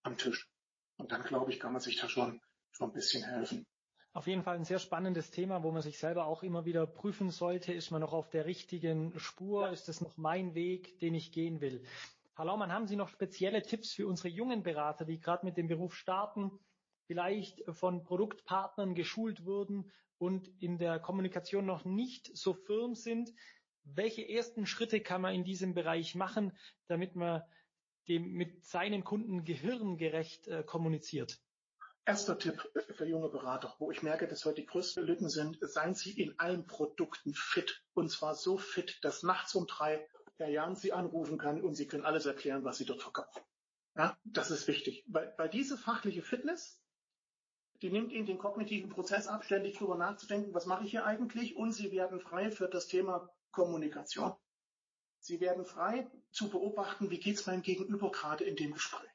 am 0.02 0.18
Tisch. 0.18 0.48
Und 0.96 1.12
dann, 1.12 1.22
glaube 1.22 1.52
ich, 1.52 1.60
kann 1.60 1.72
man 1.72 1.80
sich 1.80 1.98
da 1.98 2.08
schon, 2.08 2.40
schon 2.72 2.90
ein 2.90 2.92
bisschen 2.92 3.24
helfen. 3.24 3.66
Auf 4.12 4.26
jeden 4.26 4.42
Fall 4.42 4.56
ein 4.56 4.64
sehr 4.64 4.78
spannendes 4.78 5.30
Thema, 5.30 5.62
wo 5.62 5.72
man 5.72 5.82
sich 5.82 5.98
selber 5.98 6.26
auch 6.26 6.42
immer 6.42 6.64
wieder 6.64 6.86
prüfen 6.86 7.30
sollte. 7.30 7.72
Ist 7.72 7.90
man 7.90 8.00
noch 8.00 8.12
auf 8.12 8.30
der 8.30 8.44
richtigen 8.44 9.18
Spur? 9.18 9.70
Ist 9.70 9.88
es 9.88 10.00
noch 10.00 10.16
mein 10.16 10.54
Weg, 10.54 11.00
den 11.00 11.14
ich 11.14 11.32
gehen 11.32 11.60
will? 11.60 11.84
Herr 12.36 12.44
Laumann, 12.44 12.72
haben 12.72 12.86
Sie 12.86 12.96
noch 12.96 13.08
spezielle 13.08 13.62
Tipps 13.62 13.92
für 13.92 14.06
unsere 14.06 14.28
jungen 14.28 14.62
Berater, 14.62 15.04
die 15.04 15.20
gerade 15.20 15.44
mit 15.44 15.56
dem 15.56 15.68
Beruf 15.68 15.94
starten, 15.94 16.52
vielleicht 17.06 17.62
von 17.72 18.04
Produktpartnern 18.04 18.94
geschult 18.94 19.44
wurden 19.44 19.90
und 20.24 20.48
in 20.60 20.78
der 20.78 20.98
Kommunikation 20.98 21.66
noch 21.66 21.84
nicht 21.84 22.34
so 22.34 22.54
firm 22.54 22.94
sind? 22.94 23.30
Welche 23.84 24.26
ersten 24.26 24.66
Schritte 24.66 25.00
kann 25.00 25.20
man 25.20 25.34
in 25.34 25.44
diesem 25.44 25.74
Bereich 25.74 26.14
machen, 26.14 26.56
damit 26.86 27.14
man 27.14 27.42
dem 28.08 28.32
mit 28.32 28.64
seinen 28.64 29.04
Kunden 29.04 29.44
gehirngerecht 29.44 30.48
äh, 30.48 30.62
kommuniziert? 30.62 31.38
Erster 32.06 32.38
Tipp 32.38 32.70
für 32.94 33.06
junge 33.06 33.28
Berater, 33.28 33.74
wo 33.78 33.90
ich 33.90 34.02
merke, 34.02 34.26
dass 34.26 34.44
heute 34.44 34.62
die 34.62 34.66
größten 34.66 35.04
Lücken 35.04 35.28
sind, 35.28 35.58
seien 35.60 35.94
Sie 35.94 36.12
in 36.12 36.38
allen 36.38 36.66
Produkten 36.66 37.34
fit. 37.34 37.82
Und 37.94 38.10
zwar 38.10 38.34
so 38.34 38.58
fit, 38.58 38.98
dass 39.02 39.22
nachts 39.22 39.54
um 39.54 39.66
drei 39.66 40.06
Herr 40.36 40.48
Jan 40.48 40.76
Sie 40.76 40.92
anrufen 40.92 41.38
kann 41.38 41.62
und 41.62 41.74
Sie 41.74 41.86
können 41.86 42.04
alles 42.04 42.26
erklären, 42.26 42.64
was 42.64 42.78
Sie 42.78 42.84
dort 42.84 43.02
verkaufen. 43.02 43.42
Ja, 43.96 44.18
das 44.24 44.50
ist 44.50 44.66
wichtig. 44.68 45.04
Weil, 45.06 45.32
weil 45.38 45.48
diese 45.48 45.78
fachliche 45.78 46.22
Fitness, 46.22 46.82
die 47.82 47.90
nimmt 47.90 48.12
Ihnen 48.12 48.26
den 48.26 48.38
kognitiven 48.38 48.90
Prozess 48.90 49.26
ab, 49.26 49.44
ständig 49.44 49.76
drüber 49.76 49.96
nachzudenken, 49.96 50.54
was 50.54 50.66
mache 50.66 50.84
ich 50.84 50.90
hier 50.90 51.04
eigentlich? 51.04 51.56
Und 51.56 51.72
Sie 51.72 51.92
werden 51.92 52.20
frei 52.20 52.50
für 52.50 52.68
das 52.68 52.86
Thema 52.86 53.28
Kommunikation. 53.50 54.34
Sie 55.18 55.40
werden 55.40 55.64
frei 55.64 56.10
zu 56.32 56.50
beobachten, 56.50 57.10
wie 57.10 57.18
geht 57.18 57.36
es 57.36 57.46
meinem 57.46 57.62
Gegenüber 57.62 58.10
gerade 58.10 58.44
in 58.44 58.56
dem 58.56 58.72
Gespräch. 58.72 59.10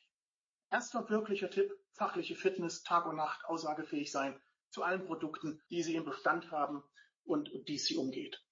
Erster 0.72 1.10
wirklicher 1.10 1.50
Tipp, 1.50 1.72
fachliche 1.94 2.36
Fitness, 2.36 2.84
Tag 2.84 3.06
und 3.06 3.16
Nacht, 3.16 3.46
aussagefähig 3.46 4.12
sein 4.12 4.40
zu 4.72 4.84
allen 4.84 5.06
Produkten, 5.06 5.62
die 5.70 5.84
Sie 5.84 5.96
im 5.96 6.06
Bestand 6.06 6.52
haben 6.52 6.84
und 7.24 7.50
die 7.68 7.78
Sie 7.78 7.96
umgeht. 7.96 8.44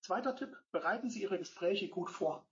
Zweiter 0.00 0.36
Tipp, 0.36 0.54
bereiten 0.72 1.08
Sie 1.08 1.22
Ihre 1.22 1.38
Gespräche 1.38 1.88
gut 1.88 2.10
vor. 2.10 2.46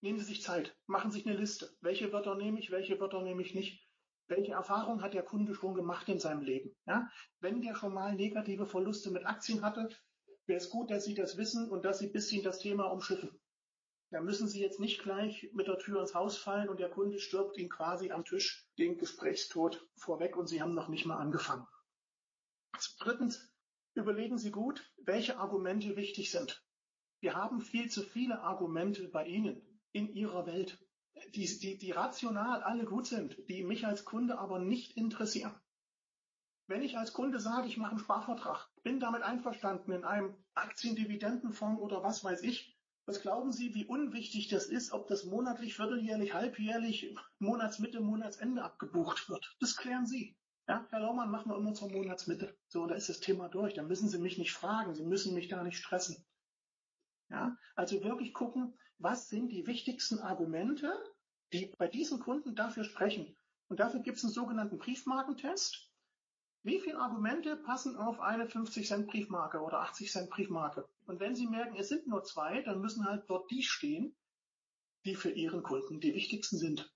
Nehmen 0.00 0.18
Sie 0.18 0.24
sich 0.24 0.42
Zeit, 0.42 0.76
machen 0.86 1.10
Sie 1.10 1.18
sich 1.18 1.26
eine 1.26 1.36
Liste. 1.36 1.76
Welche 1.80 2.12
Wörter 2.12 2.34
nehme 2.36 2.60
ich, 2.60 2.70
welche 2.70 3.00
Wörter 3.00 3.22
nehme 3.22 3.42
ich 3.42 3.54
nicht? 3.54 3.83
Welche 4.26 4.52
Erfahrung 4.52 5.02
hat 5.02 5.14
der 5.14 5.22
Kunde 5.22 5.54
schon 5.54 5.74
gemacht 5.74 6.08
in 6.08 6.18
seinem 6.18 6.42
Leben? 6.42 6.74
Ja? 6.86 7.10
Wenn 7.40 7.60
der 7.60 7.74
schon 7.74 7.92
mal 7.92 8.14
negative 8.14 8.66
Verluste 8.66 9.10
mit 9.10 9.26
Aktien 9.26 9.62
hatte, 9.62 9.88
wäre 10.46 10.58
es 10.58 10.70
gut, 10.70 10.90
dass 10.90 11.04
Sie 11.04 11.14
das 11.14 11.36
wissen 11.36 11.68
und 11.70 11.84
dass 11.84 11.98
Sie 11.98 12.06
ein 12.06 12.12
bisschen 12.12 12.42
das 12.42 12.58
Thema 12.58 12.84
umschiffen. 12.84 13.38
Da 14.10 14.20
müssen 14.20 14.48
Sie 14.48 14.60
jetzt 14.60 14.80
nicht 14.80 15.02
gleich 15.02 15.50
mit 15.54 15.66
der 15.66 15.78
Tür 15.78 16.00
ins 16.00 16.14
Haus 16.14 16.38
fallen 16.38 16.68
und 16.68 16.80
der 16.80 16.88
Kunde 16.88 17.18
stirbt 17.18 17.56
Ihnen 17.58 17.68
quasi 17.68 18.12
am 18.12 18.24
Tisch 18.24 18.66
den 18.78 18.96
Gesprächstod 18.96 19.86
vorweg 19.96 20.36
und 20.36 20.46
Sie 20.46 20.62
haben 20.62 20.74
noch 20.74 20.88
nicht 20.88 21.04
mal 21.04 21.16
angefangen. 21.16 21.66
Drittens, 23.00 23.52
überlegen 23.94 24.38
Sie 24.38 24.50
gut, 24.50 24.90
welche 24.98 25.38
Argumente 25.38 25.96
wichtig 25.96 26.30
sind. 26.30 26.64
Wir 27.20 27.34
haben 27.34 27.60
viel 27.60 27.90
zu 27.90 28.02
viele 28.02 28.40
Argumente 28.40 29.08
bei 29.08 29.26
Ihnen 29.26 29.80
in 29.92 30.12
Ihrer 30.14 30.46
Welt, 30.46 30.78
die, 31.34 31.46
die, 31.58 31.78
die 31.78 31.90
rational 31.90 32.62
alle 32.62 32.84
gut 32.84 33.06
sind, 33.06 33.36
die 33.48 33.62
mich 33.62 33.86
als 33.86 34.04
Kunde 34.04 34.38
aber 34.38 34.58
nicht 34.58 34.96
interessieren. 34.96 35.54
Wenn 36.66 36.82
ich 36.82 36.96
als 36.96 37.12
Kunde 37.12 37.40
sage, 37.40 37.68
ich 37.68 37.76
mache 37.76 37.90
einen 37.90 37.98
Sparvertrag, 37.98 38.70
bin 38.82 38.98
damit 38.98 39.22
einverstanden 39.22 39.92
in 39.92 40.04
einem 40.04 40.34
Aktiendividendenfonds 40.54 41.80
oder 41.80 42.02
was 42.02 42.24
weiß 42.24 42.42
ich, 42.42 42.74
was 43.06 43.20
glauben 43.20 43.52
Sie, 43.52 43.74
wie 43.74 43.84
unwichtig 43.84 44.48
das 44.48 44.64
ist, 44.64 44.92
ob 44.92 45.08
das 45.08 45.24
monatlich, 45.24 45.74
vierteljährlich, 45.74 46.32
halbjährlich, 46.32 47.14
Monatsmitte, 47.38 48.00
Monatsende 48.00 48.62
abgebucht 48.62 49.28
wird? 49.28 49.56
Das 49.60 49.76
klären 49.76 50.06
Sie. 50.06 50.34
Ja, 50.66 50.86
Herr 50.88 51.00
Laumann, 51.00 51.30
machen 51.30 51.50
wir 51.50 51.58
immer 51.58 51.74
zur 51.74 51.90
Monatsmitte. 51.90 52.56
So, 52.68 52.86
da 52.86 52.94
ist 52.94 53.10
das 53.10 53.20
Thema 53.20 53.50
durch. 53.50 53.74
Da 53.74 53.82
müssen 53.82 54.08
Sie 54.08 54.18
mich 54.18 54.38
nicht 54.38 54.52
fragen. 54.52 54.94
Sie 54.94 55.04
müssen 55.04 55.34
mich 55.34 55.48
da 55.48 55.62
nicht 55.62 55.76
stressen. 55.76 56.24
Ja, 57.34 57.58
also 57.74 58.04
wirklich 58.04 58.32
gucken, 58.32 58.78
was 58.98 59.28
sind 59.28 59.48
die 59.48 59.66
wichtigsten 59.66 60.20
Argumente, 60.20 60.96
die 61.52 61.74
bei 61.78 61.88
diesen 61.88 62.20
Kunden 62.20 62.54
dafür 62.54 62.84
sprechen. 62.84 63.36
Und 63.66 63.80
dafür 63.80 64.00
gibt 64.00 64.18
es 64.18 64.24
einen 64.24 64.32
sogenannten 64.32 64.78
Briefmarkentest. 64.78 65.90
Wie 66.62 66.78
viele 66.78 67.00
Argumente 67.00 67.56
passen 67.56 67.96
auf 67.96 68.20
eine 68.20 68.46
50 68.46 68.86
Cent 68.86 69.08
Briefmarke 69.08 69.60
oder 69.60 69.80
80 69.80 70.12
Cent 70.12 70.30
Briefmarke? 70.30 70.88
Und 71.06 71.18
wenn 71.18 71.34
Sie 71.34 71.48
merken, 71.48 71.74
es 71.76 71.88
sind 71.88 72.06
nur 72.06 72.22
zwei, 72.22 72.62
dann 72.62 72.80
müssen 72.80 73.04
halt 73.04 73.28
dort 73.28 73.50
die 73.50 73.64
stehen, 73.64 74.14
die 75.04 75.16
für 75.16 75.32
Ihren 75.32 75.64
Kunden 75.64 75.98
die 75.98 76.14
wichtigsten 76.14 76.56
sind. 76.56 76.94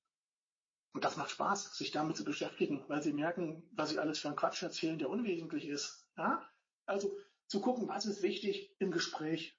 Und 0.92 1.04
das 1.04 1.16
macht 1.16 1.30
Spaß, 1.30 1.76
sich 1.76 1.90
damit 1.90 2.16
zu 2.16 2.24
beschäftigen, 2.24 2.84
weil 2.86 3.02
Sie 3.02 3.12
merken, 3.12 3.68
was 3.72 3.90
Sie 3.90 3.98
alles 3.98 4.20
für 4.20 4.28
einen 4.28 4.36
Quatsch 4.36 4.62
erzählen, 4.62 5.00
der 5.00 5.10
unwesentlich 5.10 5.66
ist. 5.66 6.06
Ja? 6.16 6.48
Also 6.86 7.18
zu 7.48 7.60
gucken, 7.60 7.88
was 7.88 8.06
ist 8.06 8.22
wichtig 8.22 8.76
im 8.78 8.92
Gespräch. 8.92 9.57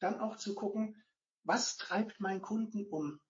Dann 0.00 0.18
auch 0.18 0.36
zu 0.36 0.54
gucken, 0.54 1.02
was 1.44 1.76
treibt 1.76 2.20
mein 2.20 2.42
Kunden 2.42 2.86
um? 2.86 3.20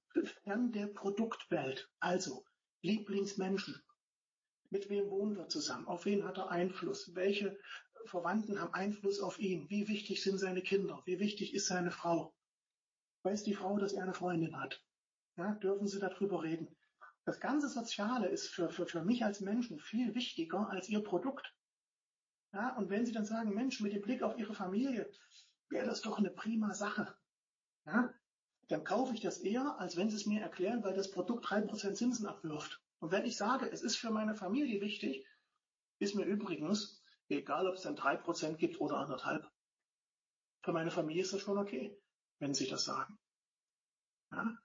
Fern 0.42 0.72
der 0.72 0.86
Produktwelt. 0.86 1.88
Also 2.00 2.44
Lieblingsmenschen, 2.82 3.80
mit 4.70 4.88
wem 4.88 5.10
wohnen 5.10 5.36
wir 5.36 5.48
zusammen? 5.48 5.86
Auf 5.86 6.04
wen 6.04 6.24
hat 6.24 6.38
er 6.38 6.50
Einfluss? 6.50 7.14
Welche 7.14 7.58
Verwandten 8.06 8.60
haben 8.60 8.72
Einfluss 8.72 9.20
auf 9.20 9.38
ihn? 9.38 9.68
Wie 9.68 9.88
wichtig 9.88 10.22
sind 10.22 10.38
seine 10.38 10.62
Kinder? 10.62 11.02
Wie 11.06 11.18
wichtig 11.18 11.54
ist 11.54 11.66
seine 11.66 11.90
Frau? 11.90 12.34
Weiß 13.22 13.42
die 13.42 13.54
Frau, 13.54 13.78
dass 13.78 13.92
er 13.92 14.04
eine 14.04 14.14
Freundin 14.14 14.58
hat? 14.58 14.82
Ja, 15.36 15.54
dürfen 15.56 15.88
Sie 15.88 15.98
darüber 15.98 16.42
reden? 16.42 16.76
Das 17.24 17.40
ganze 17.40 17.68
Soziale 17.68 18.28
ist 18.28 18.48
für, 18.48 18.70
für, 18.70 18.86
für 18.86 19.04
mich 19.04 19.24
als 19.24 19.40
Menschen 19.40 19.78
viel 19.78 20.14
wichtiger 20.14 20.70
als 20.70 20.88
Ihr 20.88 21.02
Produkt. 21.02 21.52
Ja, 22.52 22.76
und 22.76 22.90
wenn 22.90 23.06
Sie 23.06 23.12
dann 23.12 23.26
sagen, 23.26 23.54
Mensch, 23.54 23.80
mit 23.80 23.92
dem 23.92 24.02
Blick 24.02 24.22
auf 24.22 24.38
Ihre 24.38 24.54
Familie, 24.54 25.10
wäre 25.70 25.86
das 25.86 26.02
doch 26.02 26.18
eine 26.18 26.30
prima 26.30 26.74
Sache. 26.74 27.16
Ja, 27.86 28.12
dann 28.68 28.84
kaufe 28.84 29.14
ich 29.14 29.20
das 29.20 29.38
eher, 29.38 29.78
als 29.78 29.96
wenn 29.96 30.10
Sie 30.10 30.16
es 30.16 30.26
mir 30.26 30.40
erklären, 30.40 30.84
weil 30.84 30.94
das 30.94 31.10
Produkt 31.10 31.48
drei 31.48 31.60
Prozent 31.60 31.96
Zinsen 31.96 32.26
abwirft. 32.26 32.80
Und 33.00 33.10
wenn 33.10 33.24
ich 33.24 33.36
sage, 33.36 33.70
es 33.70 33.82
ist 33.82 33.96
für 33.96 34.10
meine 34.10 34.34
Familie 34.34 34.80
wichtig, 34.80 35.26
ist 35.98 36.14
mir 36.14 36.24
übrigens 36.24 37.02
egal, 37.28 37.66
ob 37.66 37.74
es 37.74 37.82
dann 37.82 37.96
drei 37.96 38.16
Prozent 38.16 38.58
gibt 38.58 38.80
oder 38.80 38.96
anderthalb. 38.96 39.50
Für 40.62 40.72
meine 40.72 40.90
Familie 40.90 41.22
ist 41.22 41.32
das 41.32 41.40
schon 41.40 41.58
okay, 41.58 41.98
wenn 42.38 42.54
Sie 42.54 42.68
das 42.68 42.84
sagen. 42.84 43.18
Ja? 44.32 44.58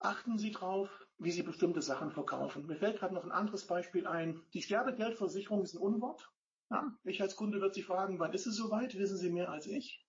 Achten 0.00 0.38
Sie 0.38 0.50
drauf, 0.50 0.90
wie 1.18 1.30
Sie 1.30 1.42
bestimmte 1.42 1.82
Sachen 1.82 2.10
verkaufen. 2.10 2.66
Mir 2.66 2.76
fällt 2.76 2.98
gerade 2.98 3.14
noch 3.14 3.24
ein 3.24 3.32
anderes 3.32 3.66
Beispiel 3.66 4.06
ein. 4.06 4.42
Die 4.52 4.62
Sterbegeldversicherung 4.62 5.62
ist 5.62 5.74
ein 5.74 5.82
Unwort. 5.82 6.30
Ja? 6.70 6.92
Ich 7.04 7.22
als 7.22 7.36
Kunde 7.36 7.60
würde 7.60 7.74
Sie 7.74 7.82
fragen, 7.82 8.18
wann 8.18 8.32
ist 8.32 8.46
es 8.46 8.56
soweit? 8.56 8.94
Wissen 8.94 9.16
Sie 9.16 9.30
mehr 9.30 9.50
als 9.50 9.66
ich? 9.66 10.03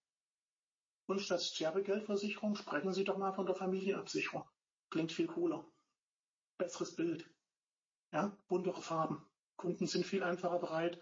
Und 1.07 1.19
statt 1.21 1.43
Sterbegeldversicherung 1.43 2.55
sprechen 2.55 2.93
Sie 2.93 3.03
doch 3.03 3.17
mal 3.17 3.33
von 3.33 3.45
der 3.45 3.55
Familienabsicherung. 3.55 4.43
Klingt 4.89 5.11
viel 5.11 5.27
cooler. 5.27 5.65
Besseres 6.57 6.95
Bild. 6.95 7.29
Ja, 8.11 8.35
buntere 8.47 8.81
Farben. 8.81 9.25
Kunden 9.55 9.87
sind 9.87 10.05
viel 10.05 10.23
einfacher 10.23 10.59
bereit 10.59 11.01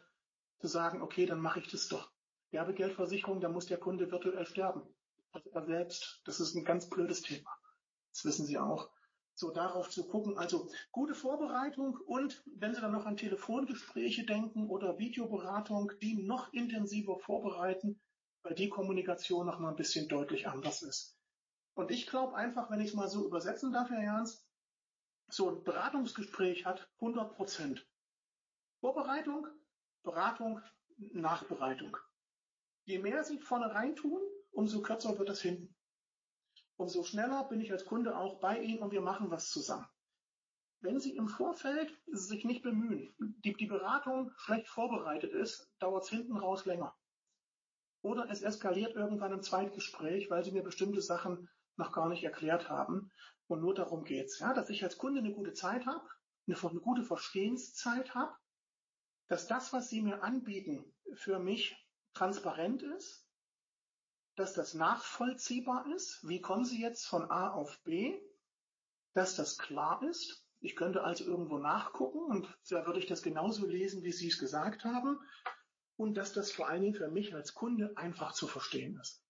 zu 0.60 0.68
sagen, 0.68 1.02
okay, 1.02 1.26
dann 1.26 1.40
mache 1.40 1.60
ich 1.60 1.70
das 1.70 1.88
doch. 1.88 2.12
Sterbegeldversicherung, 2.48 3.40
da 3.40 3.50
muss 3.50 3.66
der 3.66 3.78
Kunde 3.78 4.12
virtuell 4.12 4.46
sterben. 4.46 4.84
Also 5.32 5.50
er 5.50 5.66
selbst, 5.66 6.22
das 6.26 6.40
ist 6.40 6.56
ein 6.56 6.66
ganz 6.66 6.90
blödes 6.90 7.22
Thema. 7.22 7.50
Das 8.12 8.26
wissen 8.26 8.46
Sie 8.46 8.58
auch. 8.58 8.90
So 9.36 9.52
darauf 9.52 9.90
zu 9.90 10.08
gucken. 10.08 10.38
Also 10.38 10.70
gute 10.92 11.16
Vorbereitung 11.16 11.98
und 12.06 12.44
wenn 12.46 12.76
Sie 12.76 12.82
dann 12.82 12.92
noch 12.92 13.06
an 13.06 13.18
Telefongespräche 13.18 14.26
denken 14.26 14.70
oder 14.70 15.00
Videoberatung, 15.00 15.92
die 16.02 16.22
noch 16.24 16.54
intensiver 16.54 17.18
vorbereiten, 17.20 18.00
weil 18.44 18.56
die 18.56 18.70
Kommunikation 18.70 19.46
noch 19.46 19.60
mal 19.60 19.70
ein 19.70 19.76
bisschen 19.76 20.08
deutlich 20.08 20.48
anders 20.48 20.82
ist. 20.82 21.18
Und 21.76 21.90
ich 21.90 22.08
glaube 22.08 22.36
einfach, 22.36 22.70
wenn 22.70 22.82
ich 22.82 22.90
es 22.90 22.94
mal 22.94 23.08
so 23.08 23.26
übersetzen 23.26 23.72
darf, 23.72 23.90
Herr 23.90 24.04
Jans, 24.04 24.46
so 25.28 25.50
ein 25.50 25.64
Beratungsgespräch 25.64 26.66
hat 26.66 26.88
100 27.00 27.36
Prozent. 27.36 27.88
Vorbereitung, 28.82 29.48
Beratung, 30.04 30.62
Nachbereitung. 30.98 31.98
Je 32.86 33.00
mehr 33.00 33.24
Sie 33.24 33.40
vorne 33.40 33.74
rein 33.74 33.96
tun, 33.96 34.22
umso 34.52 34.82
kürzer 34.82 35.18
wird 35.18 35.30
das 35.30 35.42
hinten. 35.42 35.74
Umso 36.76 37.04
schneller 37.04 37.46
bin 37.46 37.62
ich 37.62 37.72
als 37.72 37.86
Kunde 37.86 38.18
auch 38.18 38.40
bei 38.40 38.60
Ihnen 38.60 38.80
und 38.80 38.92
wir 38.92 39.02
machen 39.02 39.32
was 39.32 39.50
zusammen. 39.50 39.88
Wenn 40.82 41.00
Sie 41.00 41.16
im 41.16 41.30
Vorfeld 41.30 41.98
sich 42.08 42.44
nicht 42.44 42.62
bemühen, 42.62 43.16
die, 43.18 43.54
die 43.54 43.68
Beratung 43.68 44.34
schlecht 44.36 44.68
vorbereitet 44.68 45.32
ist, 45.32 45.72
dauert 45.80 46.04
es 46.04 46.10
hinten 46.10 46.36
raus 46.36 46.66
länger. 46.66 46.94
Oder 48.04 48.30
es 48.30 48.42
eskaliert 48.42 48.96
irgendwann 48.96 49.32
im 49.32 49.42
Zweitgespräch, 49.42 50.30
weil 50.30 50.44
Sie 50.44 50.52
mir 50.52 50.62
bestimmte 50.62 51.02
Sachen 51.02 51.50
noch 51.78 51.94
gar 51.94 52.10
nicht 52.10 52.24
erklärt 52.24 52.70
haben. 52.70 53.12
Und 53.48 53.62
nur 53.62 53.74
darum 53.74 54.04
geht's, 54.04 54.40
ja, 54.40 54.54
dass 54.54 54.70
ich 54.70 54.84
als 54.84 54.98
Kunde 54.98 55.20
eine 55.20 55.34
gute 55.34 55.54
Zeit 55.54 55.86
habe, 55.86 56.06
eine, 56.46 56.58
eine 56.62 56.80
gute 56.82 57.04
Verstehenszeit 57.04 58.14
habe, 58.14 58.36
dass 59.30 59.48
das, 59.48 59.72
was 59.72 59.90
Sie 59.90 60.02
mir 60.02 60.22
anbieten, 60.22 60.94
für 61.14 61.40
mich 61.40 61.78
transparent 62.14 62.84
ist, 62.84 63.26
dass 64.36 64.54
das 64.54 64.74
nachvollziehbar 64.74 65.86
ist. 65.96 66.28
Wie 66.28 66.42
kommen 66.42 66.66
Sie 66.66 66.82
jetzt 66.82 67.06
von 67.06 67.32
A 67.32 67.52
auf 67.52 67.82
B? 67.84 68.20
Dass 69.14 69.36
das 69.36 69.58
klar 69.58 70.04
ist. 70.04 70.46
Ich 70.60 70.76
könnte 70.76 71.04
also 71.04 71.24
irgendwo 71.24 71.58
nachgucken 71.58 72.20
und 72.20 72.58
da 72.70 72.86
würde 72.86 73.00
ich 73.00 73.06
das 73.06 73.24
genauso 73.24 73.66
lesen, 73.66 74.04
wie 74.04 74.12
Sie 74.12 74.28
es 74.28 74.40
gesagt 74.40 74.84
haben. 74.84 75.20
Und 75.96 76.16
dass 76.16 76.34
das 76.34 76.52
vor 76.52 76.68
allen 76.68 76.82
Dingen 76.82 76.96
für 76.96 77.10
mich 77.10 77.34
als 77.34 77.54
Kunde 77.54 77.96
einfach 77.98 78.34
zu 78.34 78.48
verstehen 78.48 79.00
ist. 79.00 79.24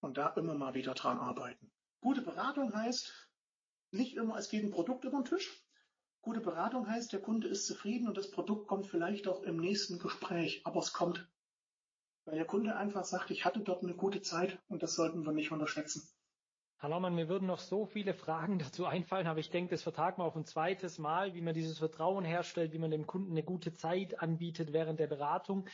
Und 0.00 0.16
da 0.16 0.28
immer 0.30 0.54
mal 0.54 0.74
wieder 0.74 0.94
dran 0.94 1.18
arbeiten. 1.18 1.70
Gute 2.00 2.22
Beratung 2.22 2.74
heißt, 2.74 3.30
nicht 3.90 4.16
immer, 4.16 4.36
es 4.38 4.48
geht 4.48 4.64
ein 4.64 4.70
Produkt 4.70 5.04
über 5.04 5.18
den 5.18 5.24
Tisch. 5.24 5.62
Gute 6.22 6.40
Beratung 6.40 6.88
heißt, 6.88 7.12
der 7.12 7.20
Kunde 7.20 7.48
ist 7.48 7.66
zufrieden 7.66 8.08
und 8.08 8.16
das 8.16 8.30
Produkt 8.30 8.68
kommt 8.68 8.86
vielleicht 8.86 9.28
auch 9.28 9.42
im 9.42 9.56
nächsten 9.58 9.98
Gespräch, 9.98 10.62
aber 10.64 10.80
es 10.80 10.92
kommt 10.92 11.28
weil 12.26 12.36
der 12.36 12.44
Kunde 12.44 12.76
einfach 12.76 13.04
sagt, 13.04 13.30
ich 13.30 13.44
hatte 13.44 13.60
dort 13.60 13.84
eine 13.84 13.94
gute 13.94 14.20
Zeit 14.20 14.58
und 14.68 14.82
das 14.82 14.96
sollten 14.96 15.24
wir 15.24 15.32
nicht 15.32 15.52
unterschätzen. 15.52 16.08
Herr 16.78 16.90
Laumann, 16.90 17.14
mir 17.14 17.30
würden 17.30 17.48
noch 17.48 17.60
so 17.60 17.86
viele 17.86 18.12
Fragen 18.12 18.58
dazu 18.58 18.84
einfallen, 18.84 19.26
aber 19.26 19.40
ich 19.40 19.50
denke, 19.50 19.70
das 19.70 19.82
vertagen 19.82 20.20
wir 20.20 20.26
auf 20.26 20.36
ein 20.36 20.44
zweites 20.44 20.98
Mal, 20.98 21.34
wie 21.34 21.40
man 21.40 21.54
dieses 21.54 21.78
Vertrauen 21.78 22.24
herstellt, 22.24 22.72
wie 22.72 22.78
man 22.78 22.90
dem 22.90 23.06
Kunden 23.06 23.30
eine 23.30 23.42
gute 23.42 23.72
Zeit 23.72 24.20
anbietet 24.20 24.74
während 24.74 25.00
der 25.00 25.06
Beratung. 25.06 25.66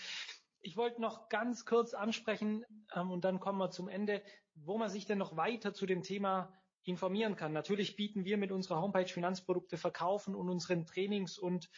Ich 0.60 0.76
wollte 0.76 1.00
noch 1.00 1.28
ganz 1.28 1.64
kurz 1.64 1.92
ansprechen 1.92 2.64
ähm, 2.94 3.10
und 3.10 3.24
dann 3.24 3.40
kommen 3.40 3.58
wir 3.58 3.70
zum 3.70 3.88
Ende, 3.88 4.22
wo 4.54 4.78
man 4.78 4.90
sich 4.90 5.04
denn 5.04 5.18
noch 5.18 5.36
weiter 5.36 5.74
zu 5.74 5.86
dem 5.86 6.04
Thema 6.04 6.52
informieren 6.84 7.34
kann. 7.34 7.52
Natürlich 7.52 7.96
bieten 7.96 8.24
wir 8.24 8.36
mit 8.36 8.52
unserer 8.52 8.80
Homepage 8.80 9.08
Finanzprodukte 9.08 9.76
verkaufen 9.76 10.36
und 10.36 10.48
unseren 10.48 10.86
Trainings 10.86 11.36
und 11.36 11.68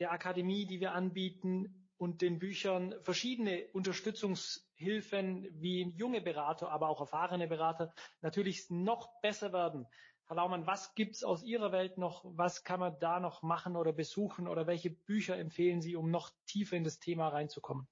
der 0.00 0.12
Akademie, 0.12 0.66
die 0.66 0.80
wir 0.80 0.92
anbieten, 0.92 1.85
und 1.98 2.22
den 2.22 2.38
Büchern 2.38 2.94
verschiedene 3.02 3.66
Unterstützungshilfen, 3.72 5.48
wie 5.52 5.92
junge 5.96 6.20
Berater, 6.20 6.70
aber 6.70 6.88
auch 6.88 7.00
erfahrene 7.00 7.48
Berater 7.48 7.92
natürlich 8.20 8.70
noch 8.70 9.20
besser 9.20 9.52
werden. 9.52 9.86
Herr 10.26 10.36
Laumann, 10.36 10.66
was 10.66 10.94
gibt's 10.94 11.22
aus 11.22 11.42
Ihrer 11.44 11.70
Welt 11.70 11.98
noch? 11.98 12.24
Was 12.24 12.64
kann 12.64 12.80
man 12.80 12.98
da 12.98 13.20
noch 13.20 13.42
machen 13.42 13.76
oder 13.76 13.92
besuchen? 13.92 14.48
Oder 14.48 14.66
welche 14.66 14.90
Bücher 14.90 15.36
empfehlen 15.36 15.80
Sie, 15.80 15.94
um 15.94 16.10
noch 16.10 16.32
tiefer 16.46 16.76
in 16.76 16.84
das 16.84 16.98
Thema 16.98 17.28
reinzukommen? 17.28 17.86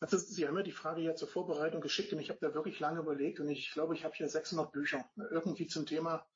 Also 0.00 0.18
Sie 0.18 0.46
haben 0.46 0.56
ja 0.56 0.62
die 0.62 0.72
Frage 0.72 1.00
ja 1.00 1.14
zur 1.14 1.28
Vorbereitung 1.28 1.80
geschickt 1.80 2.12
und 2.12 2.20
ich 2.20 2.28
habe 2.28 2.40
da 2.40 2.54
wirklich 2.54 2.78
lange 2.78 3.00
überlegt 3.00 3.40
und 3.40 3.48
ich 3.48 3.72
glaube, 3.72 3.94
ich 3.94 4.04
habe 4.04 4.14
hier 4.14 4.28
600 4.28 4.70
Bücher 4.70 5.04
irgendwie 5.30 5.66
zum 5.66 5.86
Thema 5.86 6.26